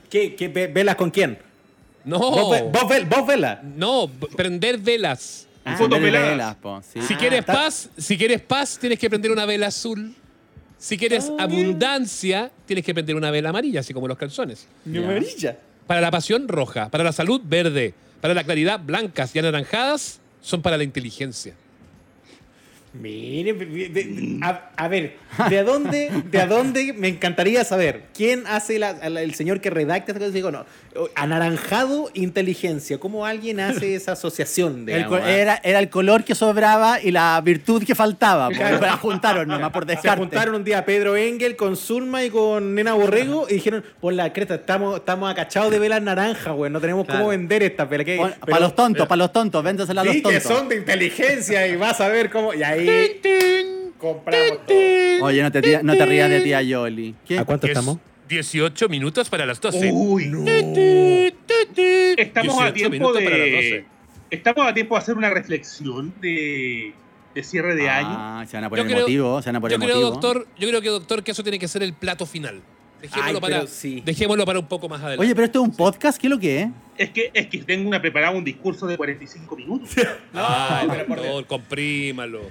[0.09, 1.37] ¿Qué, qué ve- velas con quién?
[2.03, 2.19] No.
[2.19, 3.63] ¿Vos, ve- vos, ve- vos velas?
[3.63, 5.47] No, prender velas.
[5.65, 7.01] Ah, velas, po, sí.
[7.01, 10.13] Si Ah, quieres está- paz, si quieres paz, tienes que prender una vela azul.
[10.77, 14.67] Si quieres Ah, abundancia, tienes que prender una vela amarilla, así como los calzones.
[14.83, 15.05] Mi Ya.
[15.05, 15.57] amarilla.
[15.87, 16.89] Para la pasión, roja.
[16.89, 17.93] Para la salud, verde.
[18.19, 21.53] Para la claridad, blancas y anaranjadas son para la inteligencia.
[22.93, 23.55] Mire,
[24.43, 25.17] a, a ver,
[25.49, 28.03] ¿de dónde, ¿de a dónde me encantaría saber?
[28.13, 30.31] ¿Quién hace la- la- el señor que redacta esta cosa?
[30.31, 30.63] Digo, no,
[31.15, 32.97] anaranjado, inteligencia.
[32.99, 34.85] ¿Cómo alguien hace esa asociación?
[35.07, 35.31] Co- ah?
[35.31, 38.49] era, era el color que sobraba y la virtud que faltaba.
[38.49, 38.79] Claro.
[38.79, 40.19] La juntaron nomás por Se descarte.
[40.19, 44.31] juntaron un día Pedro Engel con Zulma y con Nena Borrego y dijeron, por la
[44.33, 47.19] creta, estamos, estamos acachados de velas naranjas, güey, no tenemos Claro.
[47.21, 48.03] cómo vender esta vela.
[48.39, 50.43] Para los tontos, para los tontos, véndasela a los Sí, que tontos.
[50.43, 52.53] son de inteligencia y vas a ver cómo...
[52.53, 53.19] Y ahí
[53.97, 55.25] compramos todo.
[55.25, 57.15] Oye, no te, tía- no te rías de tía Yoli.
[57.25, 57.39] ¿Qué?
[57.39, 57.97] ¿A cuánto estamos?
[58.27, 59.91] 18 minutos para las 12.
[59.93, 60.45] Uy, no.
[62.17, 63.51] Estamos a 18 tiempo minutos para las de.
[63.55, 63.85] 12.
[64.31, 66.93] Estamos a tiempo de hacer una reflexión de,
[67.35, 68.07] de cierre de año.
[68.09, 70.11] Ah, se van a poner Yo creo- emotivo, se van a poner Yo creo, emotivo.
[70.21, 72.61] doctor, yo creo que doctor que eso tiene que ser el plato final.
[73.01, 74.01] Dejémoslo, Ay, para, sí.
[74.05, 75.25] dejémoslo para un poco más adelante.
[75.25, 76.69] Oye, pero esto es un podcast, ¿qué es lo que es?
[76.97, 79.89] Es que, es que tengo una preparado un discurso de 45 minutos.
[80.33, 82.41] Ay, pero por doctor, comprímalo.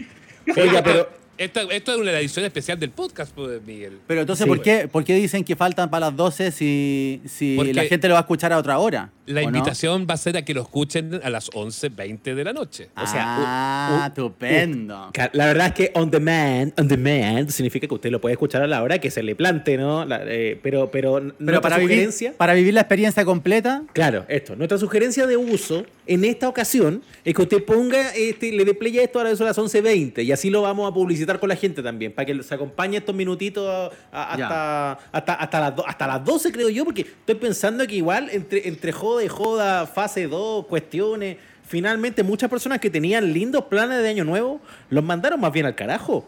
[0.55, 1.22] Oiga, pero...
[1.39, 3.99] Esta- esto es una edición especial del podcast, pues, Miguel.
[4.07, 4.49] Pero entonces, Sí.
[4.49, 8.07] ¿por, qué, ¿por qué dicen que faltan para las 12 si, si Porque la gente
[8.07, 9.11] lo va a escuchar a otra hora?
[9.27, 12.89] La invitación va a ser a que lo escuchen a las 11.20 de la noche.
[12.97, 15.11] O sea, ah, estupendo.
[15.33, 18.67] La verdad es que on demand, on demand significa que usted lo puede escuchar a
[18.67, 20.05] la hora que se le plante, ¿no?
[20.05, 24.25] La- eh, pero, pero, Pero nuestra para vivir, sugerencia, para vivir la experiencia completa, claro,
[24.29, 28.75] esto, nuestra sugerencia de uso en esta ocasión es que usted ponga, este, le dé
[28.75, 31.81] play a esto a las 11.20 y así lo vamos a publicitar con la gente
[31.83, 36.51] también, para que se acompañe estos minutitos a- hasta, hasta, hasta, las, hasta las 12
[36.51, 41.37] creo yo, porque estoy pensando que igual entre, entre joda y joda, fase 2, cuestiones,
[41.67, 45.75] finalmente muchas personas que tenían lindos planes de año nuevo los mandaron más bien al
[45.75, 46.27] carajo.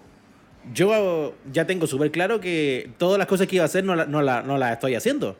[0.73, 4.09] Yo ya tengo súper claro que todas las cosas que iba a hacer no las
[4.09, 5.37] no la, no las estoy haciendo.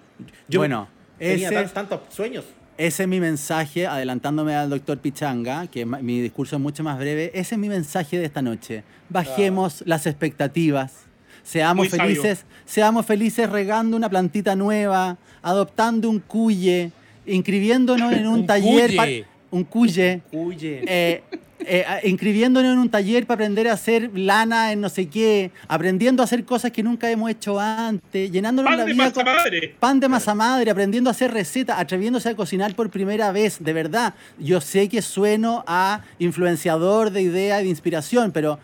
[0.49, 2.45] Yo Bueno, tenía ese- tantos sueños.
[2.77, 7.31] ese es mi mensaje, adelantándome al doctor Pichanga, que mi discurso es mucho más breve,
[7.35, 8.85] ese es mi mensaje de esta noche.
[9.09, 11.05] Bajemos las expectativas.
[11.43, 12.05] Seamos Muy sabio.
[12.17, 16.91] felices, seamos felices regando una plantita nueva, adoptando un cuye,
[17.27, 18.87] inscribiéndonos en un, Un taller.
[18.91, 18.97] cuye.
[19.25, 20.21] pa- un cuye.
[20.33, 20.83] Huye.
[20.87, 21.23] eh,
[21.67, 25.51] eh, a- inscribiéndonos en un taller para aprender a hacer lana en no sé qué,
[25.69, 29.15] aprendiendo a hacer cosas que nunca hemos hecho antes, llenándonos ¡Pan la de vida masa
[29.15, 29.75] con madre!
[29.81, 33.73] pan de masa madre, aprendiendo a hacer recetas, atreviéndose a cocinar por primera vez, de
[33.73, 34.15] verdad.
[34.39, 38.59] Yo sé que sueno a influenciador de idea y de inspiración, pero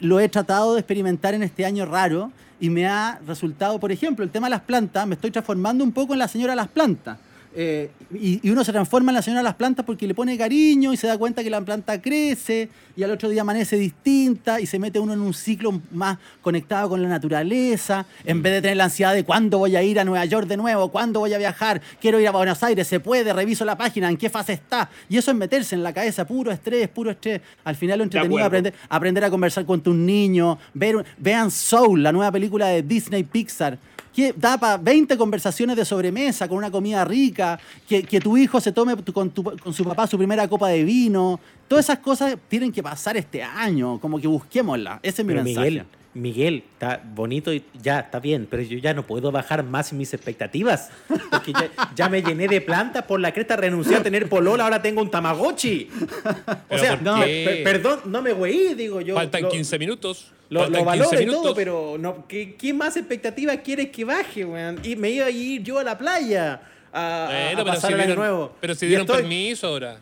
[0.00, 4.24] lo he tratado de experimentar en este año raro y me ha resultado, por ejemplo,
[4.24, 6.68] el tema de las plantas, me estoy transformando un poco en la señora de las
[6.68, 7.18] plantas.
[7.58, 10.36] Eh, y, y uno se transforma en la señora de las plantas porque le pone
[10.36, 14.60] cariño y se da cuenta que la planta crece y al otro día amanece distinta
[14.60, 18.62] y se mete uno en un ciclo más conectado con la naturaleza, en vez de
[18.62, 21.32] tener la ansiedad de cuándo voy a ir a Nueva York de nuevo, cuándo voy
[21.32, 24.54] a viajar, quiero ir a Buenos Aires, se puede, reviso la página, en qué fase
[24.54, 24.90] está.
[25.08, 27.40] Y eso es meterse en la cabeza, puro estrés, puro estrés.
[27.64, 32.12] Al final lo entretenido aprender, aprender a conversar con tus niños, ver, vean Soul, la
[32.12, 33.78] nueva película de Disney Pixar
[34.16, 38.60] que da para 20 conversaciones de sobremesa con una comida rica, que, que tu hijo
[38.62, 41.38] se tome con, tu- con su papá su primera copa de vino.
[41.68, 45.00] Todas esas cosas tienen que pasar este año, como que busquémosla.
[45.02, 45.68] Ese es mi Pero mensaje.
[45.70, 49.92] Miguel, Miguel, está bonito y ya está bien, pero yo ya no puedo bajar más
[49.92, 50.90] mis expectativas.
[51.30, 54.80] Porque ya, ya me llené de plantas por la cresta, renuncié a tener polola, ahora
[54.82, 55.88] tengo un tamagotchi.
[55.92, 59.14] O ¿Pero sea, no, per- perdón, no me güey, digo yo.
[59.14, 60.32] Faltan lo- 15 minutos.
[60.48, 64.04] Lo, Faltan lo valoro 15 y todo, pero no, ¿qué, qué más expectativas quieres que
[64.04, 64.78] baje, weón?
[64.84, 66.60] Y me iba a ir yo a la playa
[66.92, 68.56] a, pasar si el año dieron, nuevo.
[68.60, 69.98] pero si dieron estoy- permiso ahora.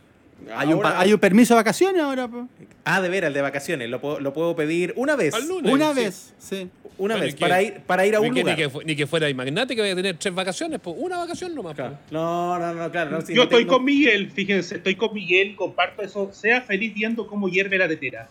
[0.56, 2.28] Hay un, hay un permiso de vacaciones ahora.
[2.28, 2.48] po.
[2.84, 3.88] Ah, de veras, el de vacaciones.
[3.88, 5.32] Lo puedo, lo puedo pedir una vez.
[5.34, 5.72] Al lunes.
[5.72, 6.00] Una sí.
[6.00, 6.68] vez, sí.
[6.96, 8.56] Una Bueno, vez, ¿y para ir, para ir a Ni un que, lugar.
[8.58, 10.94] Ni que, fu- ni que fuera el magnate que vaya a tener tres vacaciones, pues
[10.98, 11.74] una vacación nomás.
[11.74, 11.90] pues.
[12.10, 13.10] No, no, no, claro.
[13.10, 16.30] no, Yo no estoy con Miguel, fíjense, estoy con Miguel comparto eso.
[16.32, 18.28] Sea feliz viendo cómo hierve la tetera.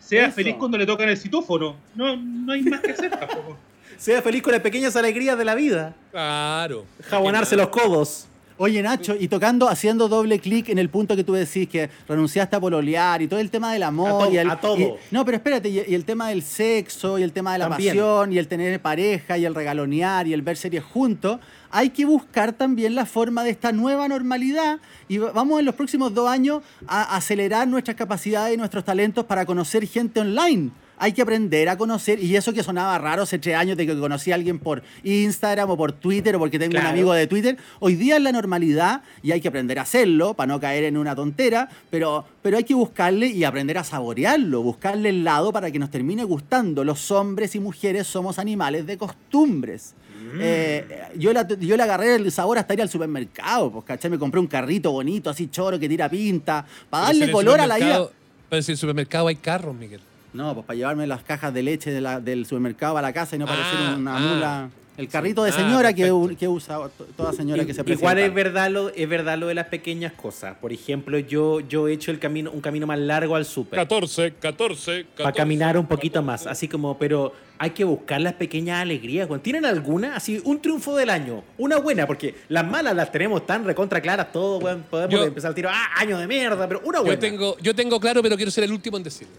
[0.00, 0.34] Sea Eso.
[0.34, 1.76] feliz cuando le tocan el citófono.
[1.94, 3.56] No, no hay más que hacer tampoco.
[3.98, 5.94] Sea feliz con las pequeñas alegrías de la vida.
[6.10, 6.86] Claro.
[7.08, 8.26] Jabonarse los codos.
[8.62, 12.56] Oye, Nacho, y tocando, haciendo doble clic en el punto que tú decís que renunciaste
[12.56, 14.10] a pololear y todo el tema del amor.
[14.24, 14.76] A to- y el, a todo.
[14.78, 17.68] y- no, pero espérate, y, y el tema del sexo, y el tema de la
[17.70, 17.96] También.
[17.96, 21.40] pasión, y el tener pareja, y el regalonear, y el ver series juntos.
[21.70, 25.74] Hay que buscar también la forma de esta nueva normalidad y va- vamos en los
[25.74, 30.70] próximos dos años a acelerar nuestras capacidades y nuestros talentos para conocer gente online.
[31.02, 33.98] Hay que aprender a conocer, y eso que sonaba raro hace tres años de que
[33.98, 36.88] conocí a alguien por Instagram o por Twitter o porque tengo Claro.
[36.88, 40.34] un amigo de Twitter, hoy día es la normalidad y hay que aprender a hacerlo
[40.34, 44.62] para no caer en una tontera, pero, pero hay que buscarle y aprender a saborearlo,
[44.62, 46.84] buscarle el lado para que nos termine gustando.
[46.84, 49.94] Los hombres y mujeres somos animales de costumbres.
[50.38, 50.84] Eh,
[51.16, 54.10] yo, la, yo le agarré el sabor hasta ir al supermercado, pues, ¿cachai?
[54.10, 57.76] Me compré un carrito bonito, así choro, que tira pinta, para darle color a la
[57.78, 58.06] vida.
[58.50, 60.00] Pero si en el supermercado hay carros, Miguel.
[60.32, 63.36] No, pues para llevarme las cajas de leche de la- del supermercado a la casa
[63.36, 64.20] y no parecer Ah, una ah.
[64.20, 64.68] mula.
[65.00, 68.00] El carrito de Ah, señora que, que usa to- toda señora que se presenta.
[68.12, 70.56] Igual es verdad lo es verdad lo de las pequeñas cosas.
[70.60, 74.34] Por ejemplo, yo yo he hecho el camino un camino más largo al súper 14,
[74.40, 75.06] 14, 14.
[75.22, 79.28] para caminar un poquito más, así como pero hay que buscar las pequeñas alegrías.
[79.42, 80.16] ¿Tienen alguna?
[80.16, 84.32] Así un triunfo del año, una buena, porque las malas las tenemos tan recontra claras
[84.32, 84.84] todo, weón.
[84.90, 87.14] Podemos Yo- empezar el tiro, ah, año de mierda, pero una buena.
[87.14, 89.34] Yo tengo, yo tengo claro, pero quiero ser el último en decirlo.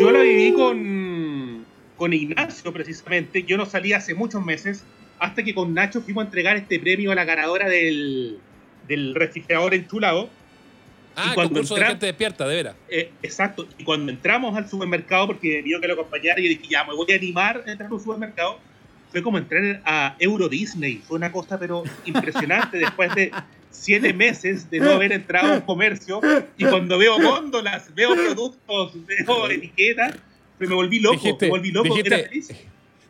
[0.00, 1.27] Yo la viví con,
[1.98, 3.42] con Ignacio precisamente.
[3.42, 4.84] Yo no salí hace muchos meses
[5.18, 8.38] hasta que con Nacho fuimos a entregar este premio a la ganadora del,
[8.86, 10.30] del refrigerador enchulado.
[11.16, 12.76] Ah, cuando concurso de gente despierta, de veras.
[12.88, 13.66] Eh, exacto.
[13.76, 16.94] Y cuando entramos al supermercado, porque pidió que lo acompañara, y yo dije, ya, me
[16.94, 18.60] voy a animar a entrar a un supermercado.
[19.10, 21.02] Fue como entrar a Euro Disney.
[21.04, 23.32] Fue una cosa, pero impresionante, después de
[23.70, 26.20] siete meses de no haber entrado a un comercio.
[26.56, 30.14] Y cuando veo góndolas, veo productos, veo etiquetas,
[30.58, 31.14] pues me volví loco.
[31.16, 32.50] Dijiste- me volví loco, dijiste- era feliz.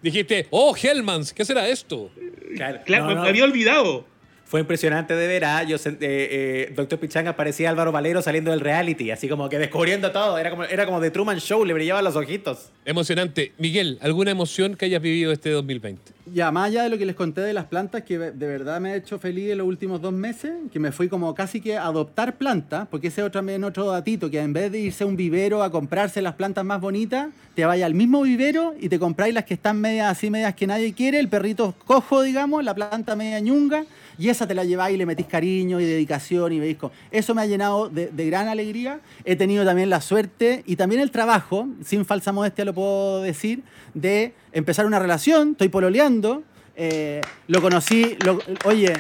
[0.01, 2.11] Dijiste, oh, Hellmans, ¿qué será esto?
[2.55, 4.07] Claro, Claro, no, me- no, me había olvidado.
[4.49, 5.45] Fue impresionante de ver.
[5.67, 9.59] Yo, sen- eh, eh, Doctor Pichanga parecía Álvaro Valero saliendo del reality, así como que
[9.59, 10.39] descubriendo todo.
[10.39, 12.71] Era como, era como de Truman Show, le brillaban los ojitos.
[12.87, 13.53] Emocionante.
[13.59, 16.13] Miguel, ¿alguna emoción que hayas vivido este 2020?
[16.33, 18.93] Ya, más allá de lo que les conté de las plantas, que de verdad me
[18.93, 21.85] ha hecho feliz en los últimos dos meses, que me fui como casi que a
[21.85, 25.07] adoptar plantas, porque ese es otro, también otro datito, que en vez de irse a
[25.07, 28.99] un vivero a comprarse las plantas más bonitas, te vaya al mismo vivero y te
[28.99, 32.75] compráis las que están medias así, medias que nadie quiere, el perrito cojo, digamos, la
[32.75, 33.85] planta media ñunga,
[34.19, 36.77] y esa te la lleváis y le metís cariño y dedicación y veis
[37.11, 39.01] Eso me ha llenado de, de gran alegría.
[39.25, 43.63] He tenido también la suerte y también el trabajo, sin falsa modestia lo puedo decir,
[43.95, 46.43] de empezar una relación, estoy pololeando,
[46.77, 48.93] eh, lo conocí, lo- oye,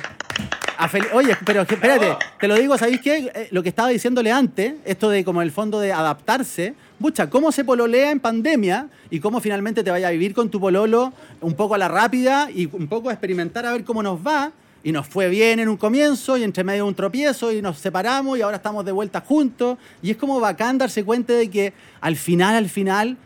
[1.13, 3.31] oye, pero espérate, te lo digo, ¿sabéis qué?
[3.35, 7.53] Eh, lo que estaba diciéndole antes, esto de como el fondo de adaptarse, Bucha, cómo
[7.53, 11.55] se pololea en pandemia y cómo finalmente te vaya a vivir con tu pololo un
[11.55, 14.51] poco a la rápida y un poco a experimentar a ver cómo nos va.
[14.85, 18.39] Y nos fue bien en un comienzo y entre medio un tropiezo y nos separamos
[18.39, 19.77] y ahora estamos de vuelta juntos.
[20.03, 23.17] Y es como bacán darse cuenta de que al final, al final,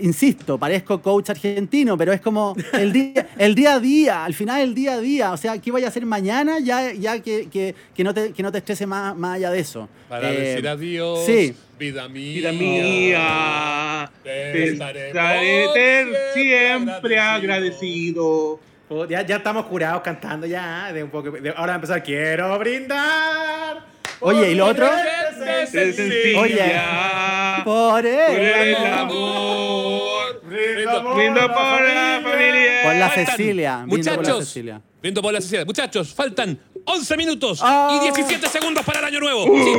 [0.00, 4.60] insisto, parezco coach argentino, pero es como el día, el día a día, al final
[4.62, 5.32] el día a día.
[5.32, 6.58] O sea, ¿qué vaya a hacer mañana?
[6.58, 9.60] Ya, ya que, que, que no te, que no te estrese más, más allá de
[9.60, 9.88] eso.
[10.08, 11.54] Para Eh, decir adiós, sí.
[11.78, 12.50] vida mía.
[12.50, 18.58] Vida mía, Te te estaremos estaré siempre siempre agradecido.
[18.88, 20.92] Oh, Ya, ya estamos curados cantando ya.
[20.92, 22.02] De un poco, de- ahora va a empezar.
[22.02, 23.80] Quiero brindar.
[24.20, 24.88] Oye, ¿y lo otro?
[26.38, 26.80] Oye.
[27.64, 28.36] Por por él.
[28.38, 32.75] el amor, Brindo brindo por la familia.
[32.86, 33.76] Por la Faltan, Cecilia.
[33.86, 34.80] brindo por la Muchachos, Cecilia.
[35.00, 35.64] brindo por la Cecilia.
[35.64, 37.98] Muchachos, faltan 11 minutos Ah.
[38.00, 39.44] y 17 segundos para el año nuevo.
[39.44, 39.72] Sí,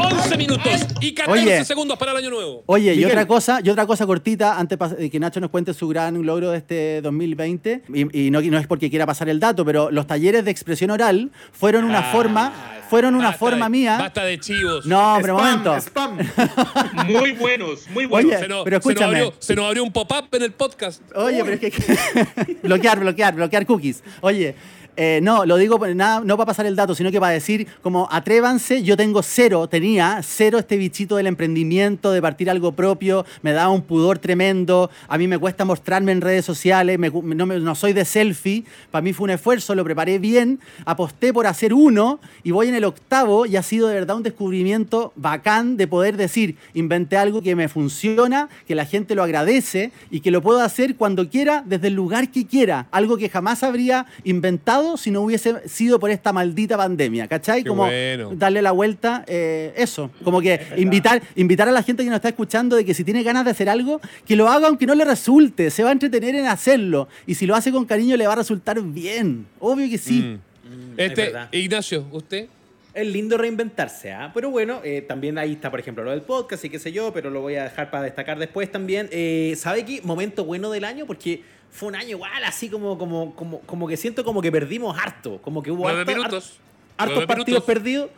[0.00, 1.64] 11 minutos y 14 Oye.
[1.64, 2.62] segundos para el año nuevo.
[2.66, 3.10] Oye, y Miguel.
[3.10, 6.24] otra cosa, y otra cosa cortita, antes pas- de que Nacho nos cuente su gran
[6.24, 9.64] logro de este 2020, y, y no, y no es porque quiera pasar el dato,
[9.64, 12.52] pero los talleres de expresión oral fueron una Ah, forma,
[12.92, 13.96] fueron una basta forma de- mía.
[13.98, 14.86] Basta de chivos.
[14.86, 15.76] No, pero Spam, momento.
[15.76, 16.18] spam.
[17.08, 18.32] Muy buenos, muy buenos.
[18.32, 19.18] Oye, Se nos, pero se nos escúchame.
[19.18, 21.02] abrió, se nos abrió un pop-up en el podcast.
[21.14, 22.56] Oye, pero es que.
[22.62, 24.02] bloquear, bloquear, bloquear cookies.
[24.20, 24.54] Oye,
[24.94, 27.66] Eh, no, lo digo por- nada, no para pasar el dato, sino que para decir,
[27.80, 33.24] como atrévanse, yo tengo cero, tenía cero este bichito del emprendimiento, de partir algo propio,
[33.40, 37.74] me daba un pudor tremendo, a mí me cuesta mostrarme en redes sociales, no, no
[37.74, 42.20] soy de selfie, para mí fue un esfuerzo, lo preparé bien, aposté por hacer uno
[42.42, 46.18] y voy en el octavo y ha sido de verdad un descubrimiento bacán de poder
[46.18, 50.60] decir, inventé algo que me funciona, que la gente lo agradece y que lo puedo
[50.60, 55.22] hacer cuando quiera, desde el lugar que quiera, algo que jamás habría inventado si no
[55.22, 57.62] hubiese sido por esta maldita pandemia, ¿cachai?
[57.62, 58.32] Qué como bueno.
[58.34, 62.28] darle la vuelta, eh, eso, como que invitar, invitar a la gente que nos está
[62.28, 65.04] escuchando de que si tiene ganas de hacer algo, que lo haga aunque no le
[65.04, 68.34] resulte, se va a entretener en hacerlo y si lo hace con cariño le va
[68.34, 70.20] a resultar bien, obvio que sí.
[70.20, 70.94] Mm.
[70.96, 71.48] Este, verdad.
[71.52, 72.48] Ignacio, ¿usted?
[72.94, 74.30] Es lindo reinventarse, ¿ah?
[74.34, 77.10] Pero bueno, eh, también ahí está, por ejemplo, lo del podcast y qué sé yo,
[77.12, 79.08] pero lo voy a dejar para destacar después también.
[79.12, 80.02] Eh, ¿Sabe qué?
[80.02, 81.42] Momento bueno del año, porque
[81.72, 85.40] fue un año igual, así como, como, como, como que siento como que perdimos harto.
[85.42, 86.58] Como que hubo Nueve harto- minutos.
[86.98, 88.10] hartos partidos perdidos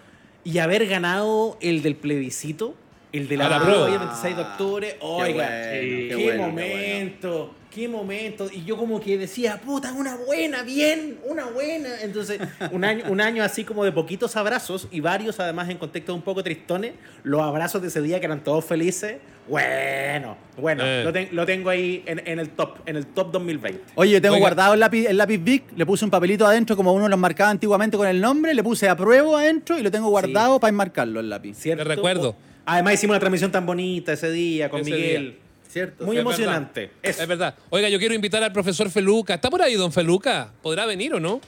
[0.42, 2.74] y haber ganado el del plebiscito,
[3.18, 3.92] el de la la prueba, prueba.
[3.94, 4.96] el 26 de octubre.
[5.00, 8.48] Oiga, bueno, qué, qué bueno, qué momento, qué, momento.
[8.52, 12.00] Y yo como que decía, puta, una buena, bien, una buena.
[12.02, 12.40] Entonces,
[12.72, 16.22] un año, un año así como de poquitos abrazos y varios además en contextos un
[16.22, 16.92] poco tristones.
[17.22, 19.16] Los abrazos de ese día que eran todos felices.
[19.46, 21.02] Bueno, bueno, Eh.
[21.04, 23.78] lo, ten- lo tengo ahí en, en el top, en el top 2020.
[23.94, 24.46] Oye, yo tengo Oiga.
[24.48, 27.50] guardado el lápiz, el lápiz Bic, le puse un papelito adentro como uno los marcaba
[27.50, 31.28] antiguamente con el nombre, le puse apruebo adentro y lo tengo guardado para enmarcarlo el
[31.28, 31.54] lápiz.
[31.58, 31.82] ¿cierto?
[31.84, 32.34] Te recuerdo.
[32.66, 35.22] Además hicimos una transmisión tan bonita ese día con Ese Miguel.
[35.22, 35.34] día.
[35.68, 36.04] ¿Cierto?
[36.04, 36.80] Muy Es emocionante.
[36.82, 36.98] verdad.
[37.02, 37.22] Eso.
[37.22, 37.54] Es verdad.
[37.70, 39.34] Oiga, yo quiero invitar al profesor Feluca.
[39.34, 40.52] ¿Está por ahí, don Feluca?
[40.62, 41.40] ¿Podrá venir o no?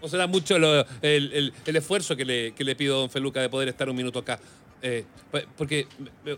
[0.00, 3.10] ¿O será mucho lo- el, el- el esfuerzo que le, que le pido a don
[3.10, 4.38] Feluca de poder estar un minuto acá?
[4.86, 5.86] Eh, pues, porque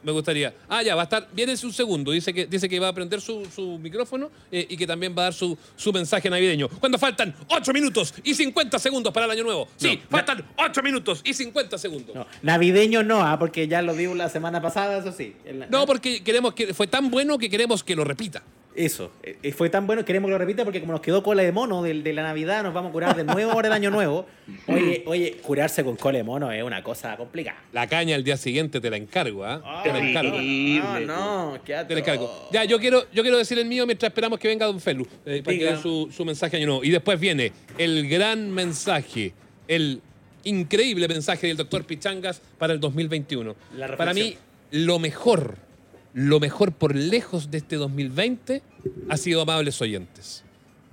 [0.04, 0.54] me, gustaría.
[0.68, 1.28] Ah, ya, va a estar.
[1.32, 2.12] Viene un segundo.
[2.12, 5.22] Dice que, dice que va a prender su, su micrófono eh, y que también va
[5.22, 6.68] a dar su, su mensaje navideño.
[6.68, 9.66] Cuando faltan 8 minutos y 50 segundos para el año nuevo.
[9.76, 12.14] Sí, No, faltan 8 minutos y 50 segundos.
[12.14, 15.35] No, navideño no, ah, porque ya lo dimos la semana pasada, eso sí.
[15.52, 18.44] La- No, porque queremos que fue tan bueno que queremos que lo repita.
[18.77, 21.51] Eso, eh, fue tan bueno, queremos que lo repita porque como nos quedó cola de
[21.51, 24.27] mono del- de, la Navidad, nos vamos a curar de nuevo ahora el año nuevo.
[24.69, 27.59] Oye, oye, curarse con cola de mono es una cosa complicada.
[27.73, 29.81] La caña el día siguiente te la encargo, ¿ah?
[29.83, 30.39] te la encargo.
[30.41, 32.49] No, no, qué Te la encargo.
[32.53, 35.43] Ya, yo quiero, yo quiero decir el mío mientras esperamos que venga Don Felu, eh,
[35.45, 36.85] para que dé su, su mensaje año nuevo.
[36.85, 39.33] Y después viene el gran mensaje,
[39.69, 40.01] el
[40.45, 43.57] increíble mensaje del doctor Pichangas para el 2021.
[43.77, 43.97] La reflexión.
[43.99, 44.37] para mí,
[44.71, 45.57] lo mejor,
[46.16, 48.62] lo mejor por lejos de este 2020
[49.11, 50.44] ha sido amables oyentes.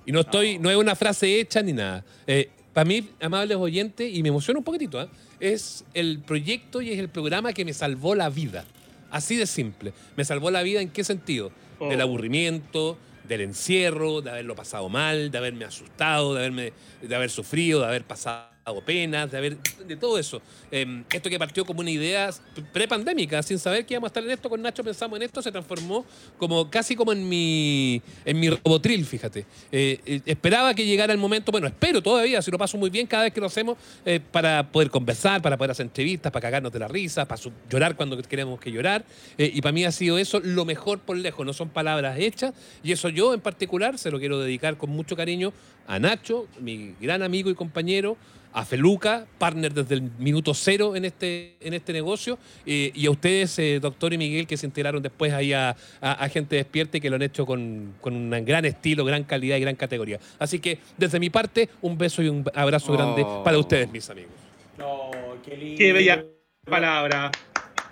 [0.04, 2.04] Y no estoy, no es una frase hecha ni nada.
[2.26, 5.08] Eh, para mí, amables oyentes, y me emociona un poquitito, ¿ah?
[5.40, 8.66] es el proyecto y es el programa que me salvó la vida.
[9.10, 9.94] Así de simple.
[10.14, 11.52] Me salvó la vida en qué sentido?
[11.78, 11.88] Oh.
[11.88, 17.30] Del aburrimiento, del encierro, de haberlo pasado mal, de haberme asustado, de haberme, de haber
[17.30, 18.53] sufrido, de haber pasado
[18.84, 20.40] penas, de haber, de todo eso.
[20.70, 22.30] Eh, esto que partió como una idea
[22.72, 25.52] prepandémica, sin saber que íbamos a estar en esto, con Nacho pensamos en esto, se
[25.52, 26.04] transformó
[26.38, 29.46] como casi como en mi, en mi robotril, fíjate.
[29.70, 33.06] Eh, eh, esperaba que llegara el momento, bueno, espero todavía, si lo paso muy bien
[33.06, 36.72] cada vez que lo hacemos, eh, para poder conversar, para poder hacer entrevistas, para cagarnos
[36.72, 39.04] de la risa, para llorar cuando queremos que llorar.
[39.36, 42.54] Y para mí ha sido eso lo mejor por lejos, no son palabras hechas.
[42.82, 45.52] Y eso yo en particular se lo quiero dedicar con mucho cariño
[45.86, 48.16] a Nacho, mi gran amigo y compañero,
[48.56, 53.10] a Feluca, partner desde el minuto cero en este, en este negocio, eh, y a
[53.10, 55.70] ustedes, eh, doctor y Miguel, que se integraron después ahí a,
[56.00, 59.24] a- a Gente Despierta y que lo han hecho con, con un gran estilo, gran
[59.24, 60.20] calidad y gran categoría.
[60.38, 63.42] Así que, desde mi parte, un beso y un abrazo grande Oh.
[63.42, 64.30] para ustedes, mis amigos.
[64.78, 65.10] No,
[65.44, 65.78] qué lindo.
[65.78, 66.24] Qué bella
[66.64, 67.32] palabra.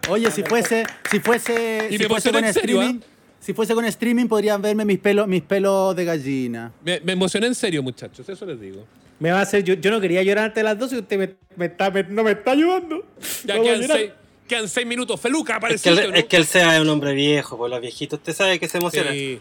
[0.09, 3.01] Oye, si fuese, si fuese, Y si me fuese en serio, streaming,
[3.43, 6.73] si fuese con streaming podrían verme mis pelos, mis pelos de gallina.
[6.85, 8.87] Me, me emocioné en serio, muchachos, eso les digo.
[9.19, 11.35] Me va a hacer, yo, yo no quería llorar ante las dos y usted me,
[11.57, 13.05] me está, me- no me está ayudando.
[13.45, 14.11] Ya a quedan seis,
[14.53, 15.21] quedan seis minutos.
[15.21, 18.19] Feluca, Es que, él, es que él sea un hombre viejo, pues los viejitos.
[18.19, 19.11] Usted sabe que se emociona.
[19.11, 19.39] Sí.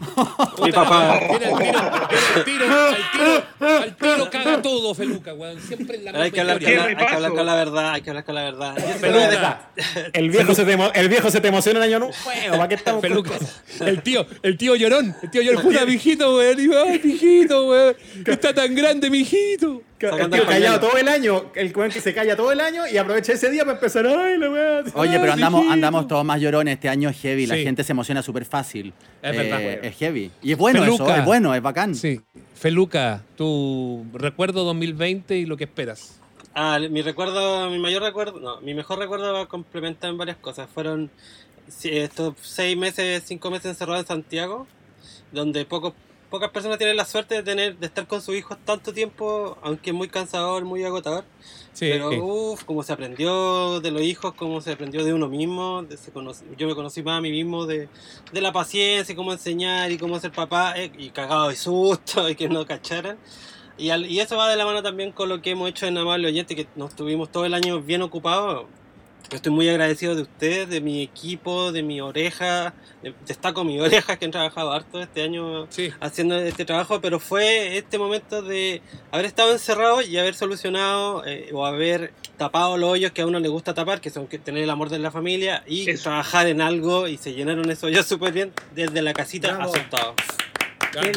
[0.62, 1.18] Mi papá.
[1.18, 5.60] El tiro, viene el tiro, al tiro, al tiro caga todo, Feluca, weón.
[5.60, 8.02] Siempre en la Hay que, hablar con la, hay que hablar con la verdad, hay
[8.02, 8.74] que hablar con la verdad.
[9.00, 9.70] Feluca.
[10.12, 12.14] El viejo, se te, emo- el viejo se te emociona en año nuevo.
[12.50, 13.32] ¿para qué estamos Feluca.
[13.80, 16.56] El tío, el tío llorón, el tío llorón, puta, mijito, weón.
[16.88, 17.96] Ay, mijito, weón.
[18.26, 19.82] Está tan grande, mijito.
[20.10, 23.32] El tío callado todo el año, el que se calla todo el año y aprovecha
[23.32, 24.84] ese día para empezar, ay, la.
[24.94, 25.72] Oye, pero andamos, mijito".
[25.72, 26.74] andamos todos más llorones.
[26.74, 27.46] Este año es heavy.
[27.46, 27.62] La Sí.
[27.64, 28.92] gente se emociona súper fácil.
[29.22, 29.84] Es verdad, Eh, weón.
[29.84, 30.30] es heavy.
[30.42, 31.94] Y es bueno eso, es bueno, es bacán.
[31.94, 32.20] Sí.
[32.54, 36.18] Feluca, tu recuerdo 2020 y lo que esperas.
[36.54, 40.68] Ah, mi recuerdo, mi mayor recuerdo, no, mi mejor recuerdo va complementar en varias cosas.
[40.72, 41.10] Fueron
[41.82, 44.66] estos seis meses, cinco meses encerrados en Santiago,
[45.32, 45.94] donde pocos
[46.32, 49.90] pocas personas tienen la suerte de tener de estar con sus hijos tanto tiempo, aunque
[49.90, 51.24] es muy cansador, muy agotador.
[51.72, 51.88] Sí.
[51.90, 55.82] Pero uff, cómo se aprendió de los hijos, cómo se aprendió de uno mismo.
[55.84, 57.88] de- se conoce- yo me conocí más a mí mismo de,
[58.32, 62.28] de la paciencia y cómo enseñar y cómo ser papá eh, y cagado de susto
[62.30, 63.18] y que no cacharan.
[63.78, 65.96] Y, al- y eso va de la mano también con lo que hemos hecho en
[65.96, 68.66] Amable Oyente, que nos tuvimos todo el año bien ocupados.
[69.30, 72.74] Yo Estoy muy agradecido de ustedes, de mi equipo, de mi oreja.
[73.02, 75.90] de- destaco mi oreja que han trabajado harto este año Sí.
[76.00, 81.48] haciendo este trabajo, pero fue este momento de haber estado encerrado y haber solucionado eh,
[81.52, 84.62] o haber tapado los hoyos que a uno le gusta tapar, que son que tener
[84.62, 86.04] el amor de la familia y Eso.
[86.04, 89.74] trabajar en algo y se llenaron esos hoyos súper bien desde la casita Bravo.
[89.74, 90.14] asustado.
[90.92, 91.10] Qué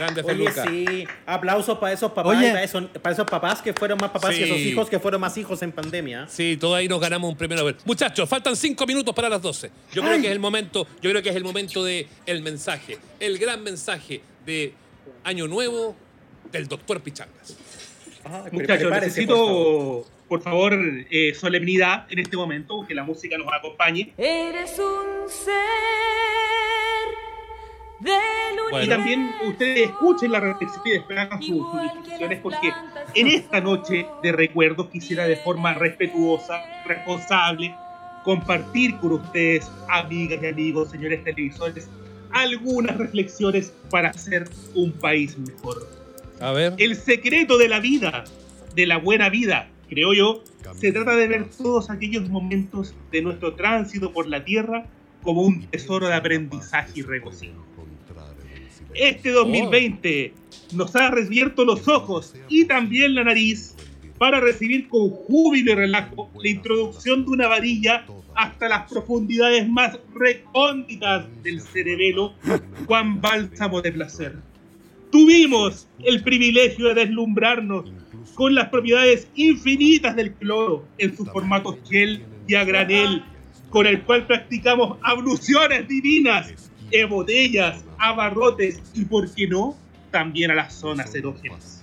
[0.00, 0.64] Grande Oye, Feluca.
[0.68, 2.48] sí, aplausos para esos papás Oye.
[2.48, 4.42] y para esos, para esos papás que fueron más papás que Sí.
[4.44, 6.26] esos hijos que fueron más hijos en pandemia.
[6.28, 7.76] Sí, todos ahí nos ganamos un premio Nobel.
[7.84, 9.70] Muchachos, faltan cinco minutos para las 12.
[9.92, 12.98] Yo creo que es el momento, yo creo que es el momento de el mensaje,
[13.20, 14.72] el gran mensaje de
[15.24, 15.94] Año Nuevo
[16.50, 17.56] del doctor Pichangas.
[18.22, 19.52] Pre- Muchachos, prepárese, por favor.
[20.02, 20.78] necesito, por favor,
[21.10, 24.12] eh, solemnidad en este momento, que la música nos acompañe.
[24.18, 25.54] Eres un ser
[28.00, 28.82] Bueno.
[28.82, 32.72] Y también ustedes escuchen la reflexión y despegan sus, sus discusiones, porque
[33.14, 37.74] en esta noche de recuerdos quisiera de forma respetuosa, responsable,
[38.24, 41.88] compartir con ustedes, amigas y amigos, señores televisores,
[42.32, 45.88] algunas reflexiones para hacer un país mejor.
[46.40, 46.74] A ver.
[46.78, 48.24] El secreto de la vida,
[48.74, 50.44] de la buena vida, creo yo,
[50.76, 54.86] se trata de ver todos aquellos momentos de nuestro tránsito por la tierra
[55.22, 57.64] como un tesoro de aprendizaje y regocijo.
[58.94, 60.34] Este 2020
[60.74, 63.74] nos ha revierto los ojos y también la nariz
[64.18, 69.98] para recibir con júbilo y relajo la introducción de una varilla hasta las profundidades más
[70.14, 72.34] recónditas del cerebelo,
[72.86, 74.36] cuán bálsamo de placer.
[75.10, 77.90] Tuvimos el privilegio de deslumbrarnos
[78.34, 83.22] con las propiedades infinitas del cloro en sus formatos gel y a granel,
[83.70, 89.76] con el cual practicamos abluciones divinas en botellas, abarrotes y, por qué no,
[90.10, 91.82] también a las zonas erógenas.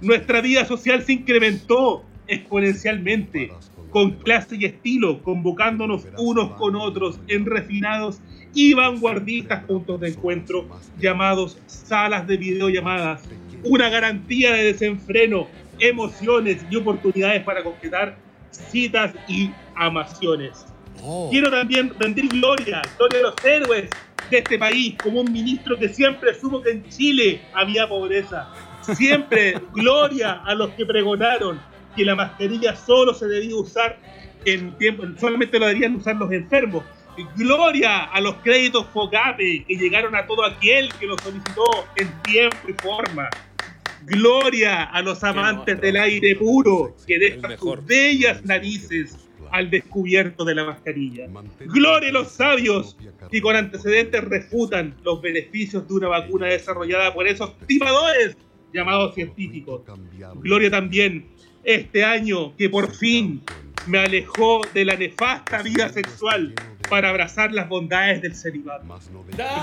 [0.00, 3.52] Nuestra vida social se incrementó exponencialmente,
[3.90, 8.20] con clase y estilo, convocándonos unos con otros en refinados
[8.52, 10.66] y vanguardistas puntos de encuentro
[10.98, 13.22] llamados salas de videollamadas,
[13.64, 15.46] una garantía de desenfreno,
[15.78, 18.16] emociones y oportunidades para concretar
[18.50, 20.66] citas y amaciones.
[21.02, 21.28] Oh.
[21.30, 23.90] Quiero también rendir gloria, gloria a los héroes
[24.30, 28.48] de este país, como un ministro que siempre supo que en Chile había pobreza.
[28.94, 31.60] Siempre gloria a los que pregonaron
[31.94, 33.98] que la mascarilla solo se debía usar
[34.44, 36.84] en tiempo, solamente lo debían usar los enfermos.
[37.36, 41.64] Gloria a los créditos FOGAPE que llegaron a todo aquel que lo solicitó
[41.96, 43.30] en tiempo y forma.
[44.02, 49.25] Gloria a los amantes del aire puro que dejan sus bellas narices
[49.56, 51.26] al descubierto de la mascarilla.
[51.60, 52.96] Gloria a los sabios
[53.30, 58.36] que con antecedentes refutan los beneficios de una vacuna desarrollada por esos timadores
[58.72, 59.82] llamados científicos.
[60.36, 61.26] Gloria también
[61.64, 63.42] este año que por fin
[63.86, 66.54] me alejó de la nefasta vida sexual
[66.90, 68.84] para abrazar las bondades del celibato.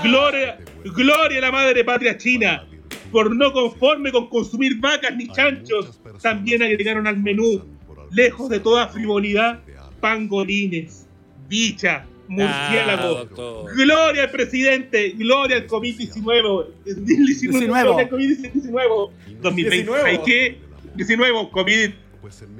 [0.02, 2.66] Gloria, gloria a la madre patria china.
[3.12, 7.64] Por no conforme con consumir vacas ni chanchos, también agregaron al menú,
[8.10, 9.62] lejos de toda frivolidad,
[10.04, 11.06] pangolines,
[11.48, 13.08] bicha, Ah, murciélago.
[13.14, 13.74] doctor.
[13.76, 16.66] Gloria al presidente, gloria al COVID-19.
[16.84, 17.66] 19.
[17.66, 19.10] Gloria al COVID-19.
[19.40, 19.92] 2020.
[19.92, 20.58] ¿Sabes qué?
[20.94, 21.90] 19, COVID.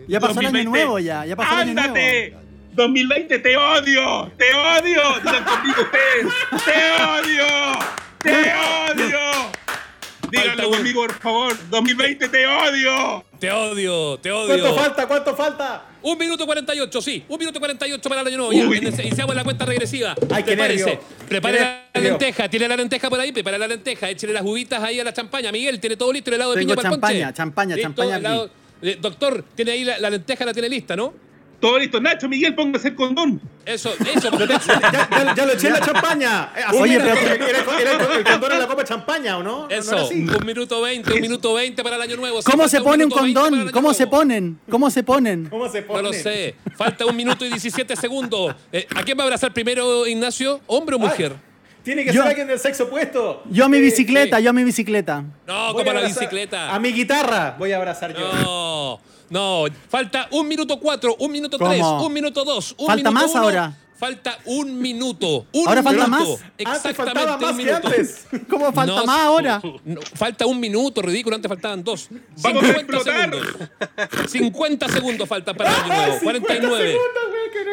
[0.08, 0.64] Ya pasó el año 2020.
[0.70, 1.88] nuevo ya, ya pasó el año nuevo.
[1.88, 2.34] ¡Ándate!
[2.74, 5.02] 2020, te odio, te odio.
[5.20, 6.32] Digan conmigo ustedes,
[6.64, 7.78] te odio,
[8.22, 8.30] te
[8.90, 9.20] odio.
[10.42, 11.56] Díganlo Falta conmigo, por favor.
[11.70, 13.24] 2020, te odio.
[13.38, 14.74] Te odio, te ¿Cuánto odio.
[14.74, 15.06] falta?
[15.06, 15.84] ¿Cuánto falta?
[16.02, 17.24] Un minuto 48, sí.
[17.28, 18.52] Un minuto 48 para el año nuevo.
[18.52, 20.14] Ya, iniciamos la cuenta regresiva.
[20.30, 20.98] Ay, Prepárese.
[21.28, 21.60] Prepare
[21.94, 22.48] la lenteja.
[22.48, 23.32] ¿Tiene la lenteja por ahí?
[23.32, 24.10] Prepare la lenteja.
[24.10, 25.50] Échale las juguitas ahí a la champaña.
[25.52, 26.30] Miguel, tiene todo listo.
[26.30, 27.36] El helado de Tengo piña para el champaña, ponche.
[27.36, 28.50] champaña, Listo, champaña
[28.82, 31.14] Eh, doctor, tiene ahí la, la lenteja, la tiene lista, ¿no?
[31.64, 32.00] Todo listo.
[32.00, 33.40] Nacho, Miguel, póngase el condón.
[33.64, 34.30] Eso, eso.
[34.38, 34.46] Ya,
[35.10, 36.52] ya- ya lo eché en la champaña.
[36.54, 39.38] Eh, así Oye, era, pero- era- era- era el- condón en la copa de champaña,
[39.38, 39.50] ¿o no?
[39.62, 40.26] ¿No- no Eso, era así?
[40.28, 42.40] un minuto 20, un minuto 20 para el año nuevo.
[42.42, 43.72] ¿Cómo se pone un minuto 20 para el condón?
[43.72, 44.58] ¿Cómo se ponen?
[44.70, 45.46] ¿Cómo se ponen?
[45.48, 46.02] ¿Cómo se pone?
[46.02, 46.54] No lo sé.
[46.76, 48.54] Falta un minuto y 17 segundos.
[48.70, 50.60] Eh, ¿A quién va a abrazar primero, Ignacio?
[50.66, 51.32] ¿Hombre o mujer?
[51.82, 53.42] Tiene que Yo- ser alguien del sexo opuesto.
[53.50, 54.42] Yo a mi Eh, bicicleta, sí.
[54.42, 55.24] yo a mi bicicleta.
[55.46, 56.74] No, como a la bicicleta.
[56.74, 58.32] A mi guitarra voy a abrazar yo.
[58.42, 59.00] No,
[59.30, 59.64] no.
[59.88, 61.70] Falta un minuto cuatro, un minuto ¿Cómo?
[61.70, 63.78] tres, un minuto dos, un ¿Falta minuto más uno ahora?
[63.96, 65.46] Falta un minuto.
[65.52, 66.38] Un Ahora falta minuto.
[66.58, 66.74] más.
[66.76, 67.86] Antes faltaba Exactamente más un que minuto.
[67.88, 68.26] antes.
[68.50, 69.62] ¿Cómo falta No, más ahora?
[69.84, 71.36] no, falta un minuto, ridículo.
[71.36, 72.08] Antes faltaban dos.
[72.42, 73.30] ¡Vamos a explotar!
[73.30, 74.30] segundos.
[74.30, 76.20] 50 segundos faltan para el año nuevo.
[76.22, 76.96] 49.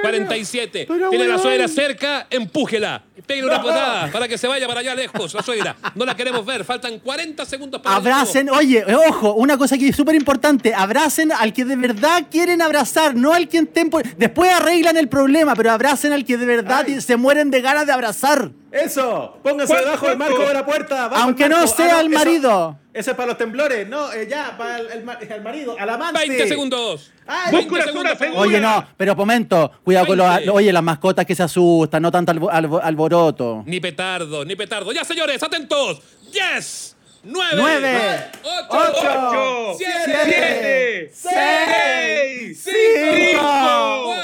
[0.04, 0.86] 47.
[0.88, 3.04] Pero, Tiene la suegra cerca, empújela.
[3.26, 5.76] Pégale una patada para que se vaya para allá lejos, la suegra.
[5.96, 6.64] No la queremos ver.
[6.64, 11.54] Faltan 40 segundos para Abracen, oye, ojo, una cosa que es súper importante, abracen al
[11.54, 14.04] que de verdad quieren abrazar, no al que estén por...
[14.16, 17.02] Después arreglan el problema, pero abracen al que de verdad Ay.
[17.02, 18.52] se mueren de ganas de abrazar.
[18.72, 21.06] Eso, póngase debajo del marco de la puerta.
[21.08, 22.80] Aunque no sea ah, el marido.
[22.94, 26.20] Eso, es para los temblores, no, eh, ya, para el, marido, al amante.
[26.20, 27.12] 20 segundos.
[27.52, 28.18] 20 segundos.
[28.36, 32.32] Oye, no, pero momento, cuidado con los, oye, las mascotas que se asustan, no tanto
[32.50, 33.64] alboroto.
[33.66, 34.92] Ni petardo, ni petardo.
[34.94, 36.02] Ya, señores, atentos.
[36.32, 36.96] Yes.
[37.24, 43.40] 9, 9 8, 8, 8 7, 6, 5,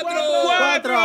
[0.02, 1.00] 4,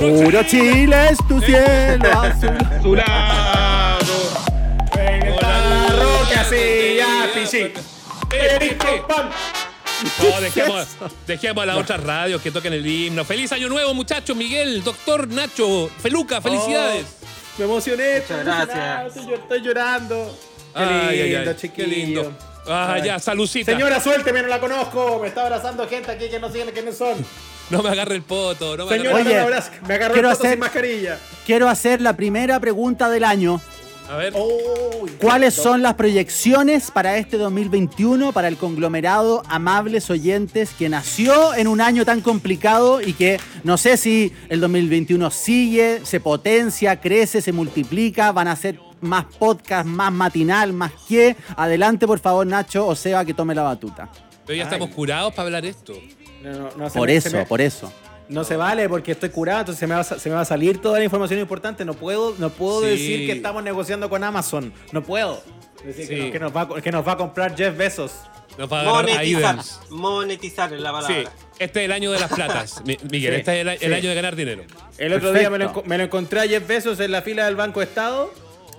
[0.00, 2.56] Puro Chile es tu cielo azul.
[2.78, 4.14] Azulado.
[5.40, 6.46] La roca,
[7.34, 7.72] pichín.
[10.22, 10.86] No, dejemos,
[11.26, 13.24] dejemos a las otras radios que toquen el himno.
[13.24, 14.36] ¡Feliz año nuevo, muchachos!
[14.36, 17.06] Miguel, doctor Nacho, Feluca, felicidades.
[17.58, 18.20] Me emocioné.
[18.20, 19.16] Muchas gracias.
[19.16, 20.38] Estoy, estoy llorando.
[20.74, 21.88] Qué Ay, lindo, ay, chiquillo.
[21.88, 22.32] Qué lindo.
[22.68, 23.02] Ah, Ay.
[23.04, 23.72] ya, salucita.
[23.72, 25.18] Señora, suélteme, no la conozco.
[25.22, 27.14] Me está abrazando gente aquí que no saben quiénes son.
[27.70, 28.76] No me agarre el poto.
[28.76, 31.18] No me Señora, agarre- no Oye, me el hacer- sin mascarilla.
[31.44, 33.60] Quiero hacer la primera pregunta del año.
[34.08, 34.32] A ver.
[35.20, 41.66] ¿Cuáles son las proyecciones para este 2021 para el conglomerado Amables Oyentes que nació en
[41.66, 47.42] un año tan complicado y que no sé si el 2021 sigue, se potencia, crece,
[47.42, 51.34] se multiplica, van a ser más podcast, más matinal, más que?
[51.56, 54.08] Adelante, por favor, Nacho o Seba, que tome la batuta.
[54.46, 55.94] Pero ya estamos curados para hablar esto.
[56.42, 57.92] No, no, Por me- eso, me- por eso.
[58.28, 60.40] No se vale porque estoy curado, entonces se me va a, sa- se me va
[60.40, 61.84] a salir toda la información importante.
[61.84, 62.88] No puedo, no puedo Sí.
[62.88, 64.72] decir que estamos negociando con Amazon.
[64.92, 65.42] No puedo.
[65.84, 66.22] Decir que, Sí.
[66.22, 68.12] nos, que nos va, a- que nos va a comprar Jeff Bezos.
[68.58, 69.58] Nos va a Monetizar.
[69.90, 71.30] Monetizar es la Sí, palabra.
[71.58, 73.34] este es el año de las platas, Mi- Miguel.
[73.34, 73.92] Sí, Este es el, el sí.
[73.92, 74.64] año de ganar dinero.
[74.98, 77.54] El otro día me lo, me lo encontré a Jeff Bezos en la fila del
[77.56, 78.32] Banco Estado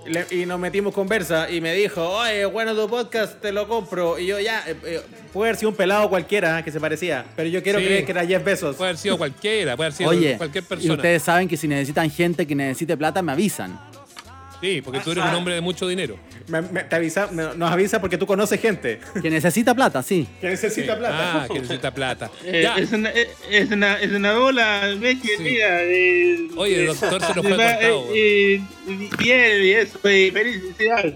[0.06, 4.18] le- y nos metimos conversa y me dijo, oye, bueno tu podcast, te lo compro.
[4.18, 5.00] Y yo ya, eh, eh,
[5.32, 7.84] puede haber sido un pelado cualquiera eh, que se parecía, pero yo quiero Sí.
[7.86, 8.76] creer que era Jeff Bezos.
[8.76, 10.94] Puede haber sido cualquiera, puede haber sido Oye, cualquier y persona.
[10.94, 13.78] ustedes saben que si necesitan gente que necesite plata, me avisan.
[14.60, 16.16] Sí, porque tú eres un hombre de mucho dinero.
[16.48, 20.26] Me- me- te avisa, me- nos avisa porque tú conoces gente Que necesita plata, sí.
[20.40, 21.42] que necesita plata.
[21.44, 22.30] Ah, que necesita plata.
[22.44, 22.74] Eh, Ya.
[22.76, 25.42] es, una, eh, es, una, es una bola, ves que Sí.
[25.42, 25.82] mira.
[25.84, 28.04] eh, Oye, eh, doctor, se nos fue va, cortado.
[28.14, 31.14] eh, eh, bien, y eso, eh, felicidades.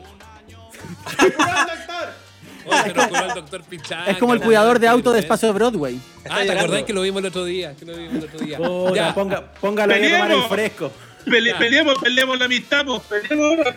[2.65, 4.07] Oye, se nos curó el doctor Pichanga.
[4.07, 6.01] Es como el cuidador de auto de espacio de Broadway.
[6.31, 7.75] Ah, ¿te acordás que lo vimos el otro día?
[7.75, 8.57] Que lo vimos el otro día.
[8.59, 9.15] Puta, Ya.
[9.15, 10.93] ponga, póngalo ahí a tomar el fresco.
[11.25, 13.75] Pele- peleemos, peleemos la amistad, pues, peleemos ahora.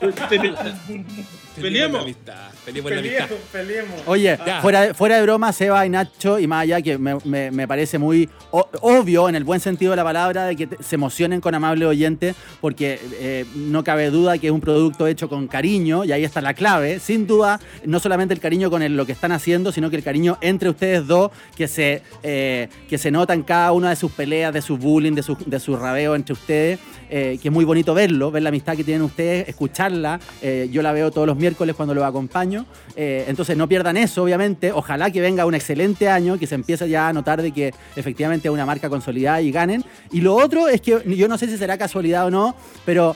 [1.54, 2.04] Pele- Peleemos
[2.64, 3.30] Peleemos.
[3.52, 4.00] Peleemos.
[4.06, 4.60] Oye, Ya.
[4.62, 7.98] fuera, fuera de broma, Seba y Nacho y más allá, que me, me- me parece
[7.98, 11.40] muy o- obvio, en el buen sentido de la palabra, de que te- se emocionen
[11.40, 16.04] con amable oyente, porque eh, no cabe duda que es un producto hecho con cariño,
[16.04, 16.98] y ahí está la clave.
[17.00, 20.02] Sin duda, no solamente el cariño con el- lo que están haciendo, sino que el
[20.02, 24.12] cariño entre ustedes dos, que se, eh, que se nota en cada una de sus
[24.12, 26.78] peleas, de su bullying, de su, de su rabeo entre ustedes.
[27.14, 30.18] eh, que es muy bonito verlo, ver la amistad que tienen ustedes, escucharla.
[30.40, 32.64] eh, yo la veo todos los miércoles cuando los acompaño.
[32.96, 34.72] eh, entonces no pierdan eso, obviamente.
[34.72, 38.48] Ojalá que venga un excelente año, que se empiece ya a notar de que efectivamente
[38.48, 39.84] es una marca consolidada y ganen.
[40.10, 42.54] Y lo otro es que yo no sé si será casualidad o no,
[42.86, 43.14] pero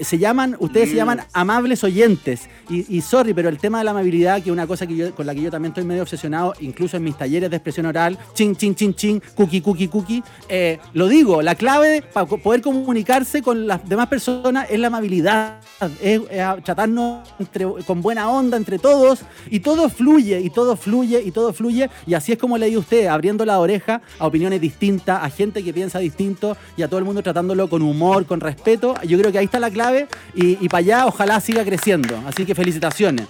[0.00, 2.48] se llaman, ustedes se llaman amables oyentes.
[2.68, 5.14] Y, y sorry, pero el tema de la amabilidad, que es una cosa que yo,
[5.14, 8.18] con la que yo también estoy medio obsesionado, incluso en mis talleres de expresión oral,
[8.34, 13.42] ching, ching, ching, ching, cookie, cookie, cookie, eh, lo digo, la clave para poder comunicarse
[13.42, 15.60] con las demás personas es la amabilidad,
[16.02, 21.22] es, es tratarnos entre- con buena onda entre todos y todo fluye, y todo fluye,
[21.24, 24.26] y todo fluye, y así es como le digo a usted, abriendo la oreja a
[24.26, 28.26] opiniones distintas, a gente que piensa distinto y a todo el mundo tratándolo con humor,
[28.26, 28.94] con respeto.
[29.02, 32.22] Yo creo que ahí está la clave y, y para allá ojalá siga creciendo.
[32.26, 33.26] Así que felicitaciones.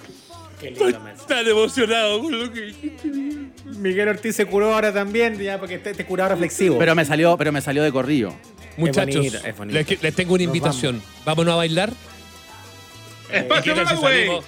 [0.61, 0.99] Qué lindo.
[1.29, 3.09] Tan emocionado con lo que dijiste.
[3.79, 6.79] Miguel Ortiz se curó ahora también, ya porque este, este curado reflexivo.
[6.79, 8.35] Pero me salió, pero me salió de corrido.
[8.77, 9.79] Muchachos, bonito, es bonito.
[9.79, 11.03] les, les tengo una Nos invitación.
[11.24, 11.91] Vámonos a bailar.
[13.33, 14.27] ¿Y Espacio Broadway.
[14.27, 14.45] salimos?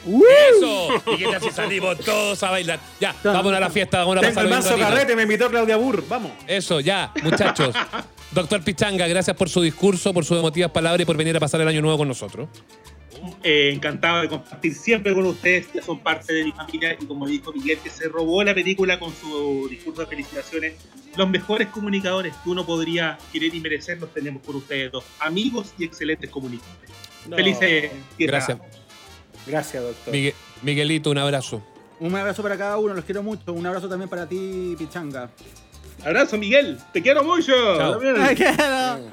[0.57, 1.03] ¡Eso!
[1.12, 2.79] ¿Y qué tal si salimos todos a bailar?
[3.01, 4.89] Ya, vámonos a la fiesta, vámonos a Tengo pasar el ratito.
[4.89, 6.05] carrete, me invitó Claudia Burr.
[6.09, 6.31] Vamos.
[6.47, 7.74] Eso, ya, muchachos.
[8.33, 11.61] Doctor Pichanga, gracias por su discurso, por sus emotivas palabras y por venir a pasar
[11.61, 12.49] el año nuevo con nosotros.
[13.43, 16.97] eh, encantado de compartir siempre con ustedes, que son parte de mi familia.
[17.01, 20.74] Y como dijo Miguel, que se robó la película con su discurso de felicitaciones.
[21.16, 25.05] Los mejores comunicadores que uno podría querer y merecer los tenemos por ustedes dos.
[25.18, 26.91] Amigos y excelentes comunicadores.
[27.29, 27.35] No.
[27.37, 27.91] Felices.
[28.18, 28.59] Gracias.
[29.47, 30.14] Gracias, doctor.
[30.14, 31.62] Migue- Miguelito, un abrazo.
[32.01, 33.53] Un abrazo para cada uno, los quiero mucho.
[33.53, 35.29] Un abrazo también para ti, Pichanga.
[36.05, 36.79] Abrazo, Miguel.
[36.93, 37.53] Te quiero mucho.
[37.77, 37.99] Chao.
[38.21, 39.11] Ay, quiero.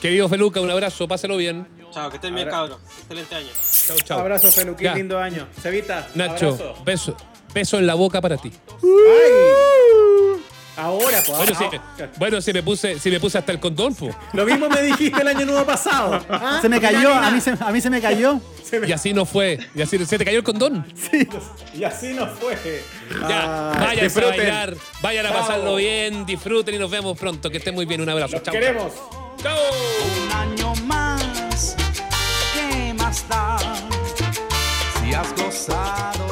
[0.00, 1.66] Querido Feluca, un abrazo, páselo bien.
[1.92, 2.78] Chao, que estén bien, cabros.
[3.02, 3.48] Excelente año.
[3.86, 4.18] Chau, chau.
[4.20, 4.94] Abrazo, Felu, qué Ya.
[4.94, 5.46] lindo año.
[5.60, 6.74] Cevita, Nacho, abrazo.
[6.84, 7.16] beso,
[7.54, 8.52] beso en la boca para ti.
[8.82, 10.31] Ay.
[10.76, 11.36] Ahora, pues.
[11.38, 14.08] Bueno, ah, si, ah, bueno, si me puse, si me puse hasta el condón, po.
[14.32, 16.24] Lo mismo me dijiste el año nuevo pasado.
[16.30, 16.58] ¿ah?
[16.62, 18.40] Se me cayó, a mí se, a mí se me cayó.
[18.72, 19.58] Se me- Y así no fue.
[19.74, 20.86] Y así se te cayó el condón.
[21.74, 22.56] Y así no fue.
[23.28, 24.30] Ya, Ay, vayan a disfruten.
[24.38, 25.40] bailar, vayan a Chao.
[25.40, 27.50] pasarlo bien, disfruten y nos vemos pronto.
[27.50, 28.00] Que estén muy bien.
[28.00, 28.32] Un abrazo.
[28.36, 28.52] Los Chao.
[28.54, 28.92] queremos.
[29.42, 29.58] Chao.
[30.24, 31.76] Un año más,
[32.54, 33.58] ¿qué más da?
[35.02, 36.31] Si has gozado.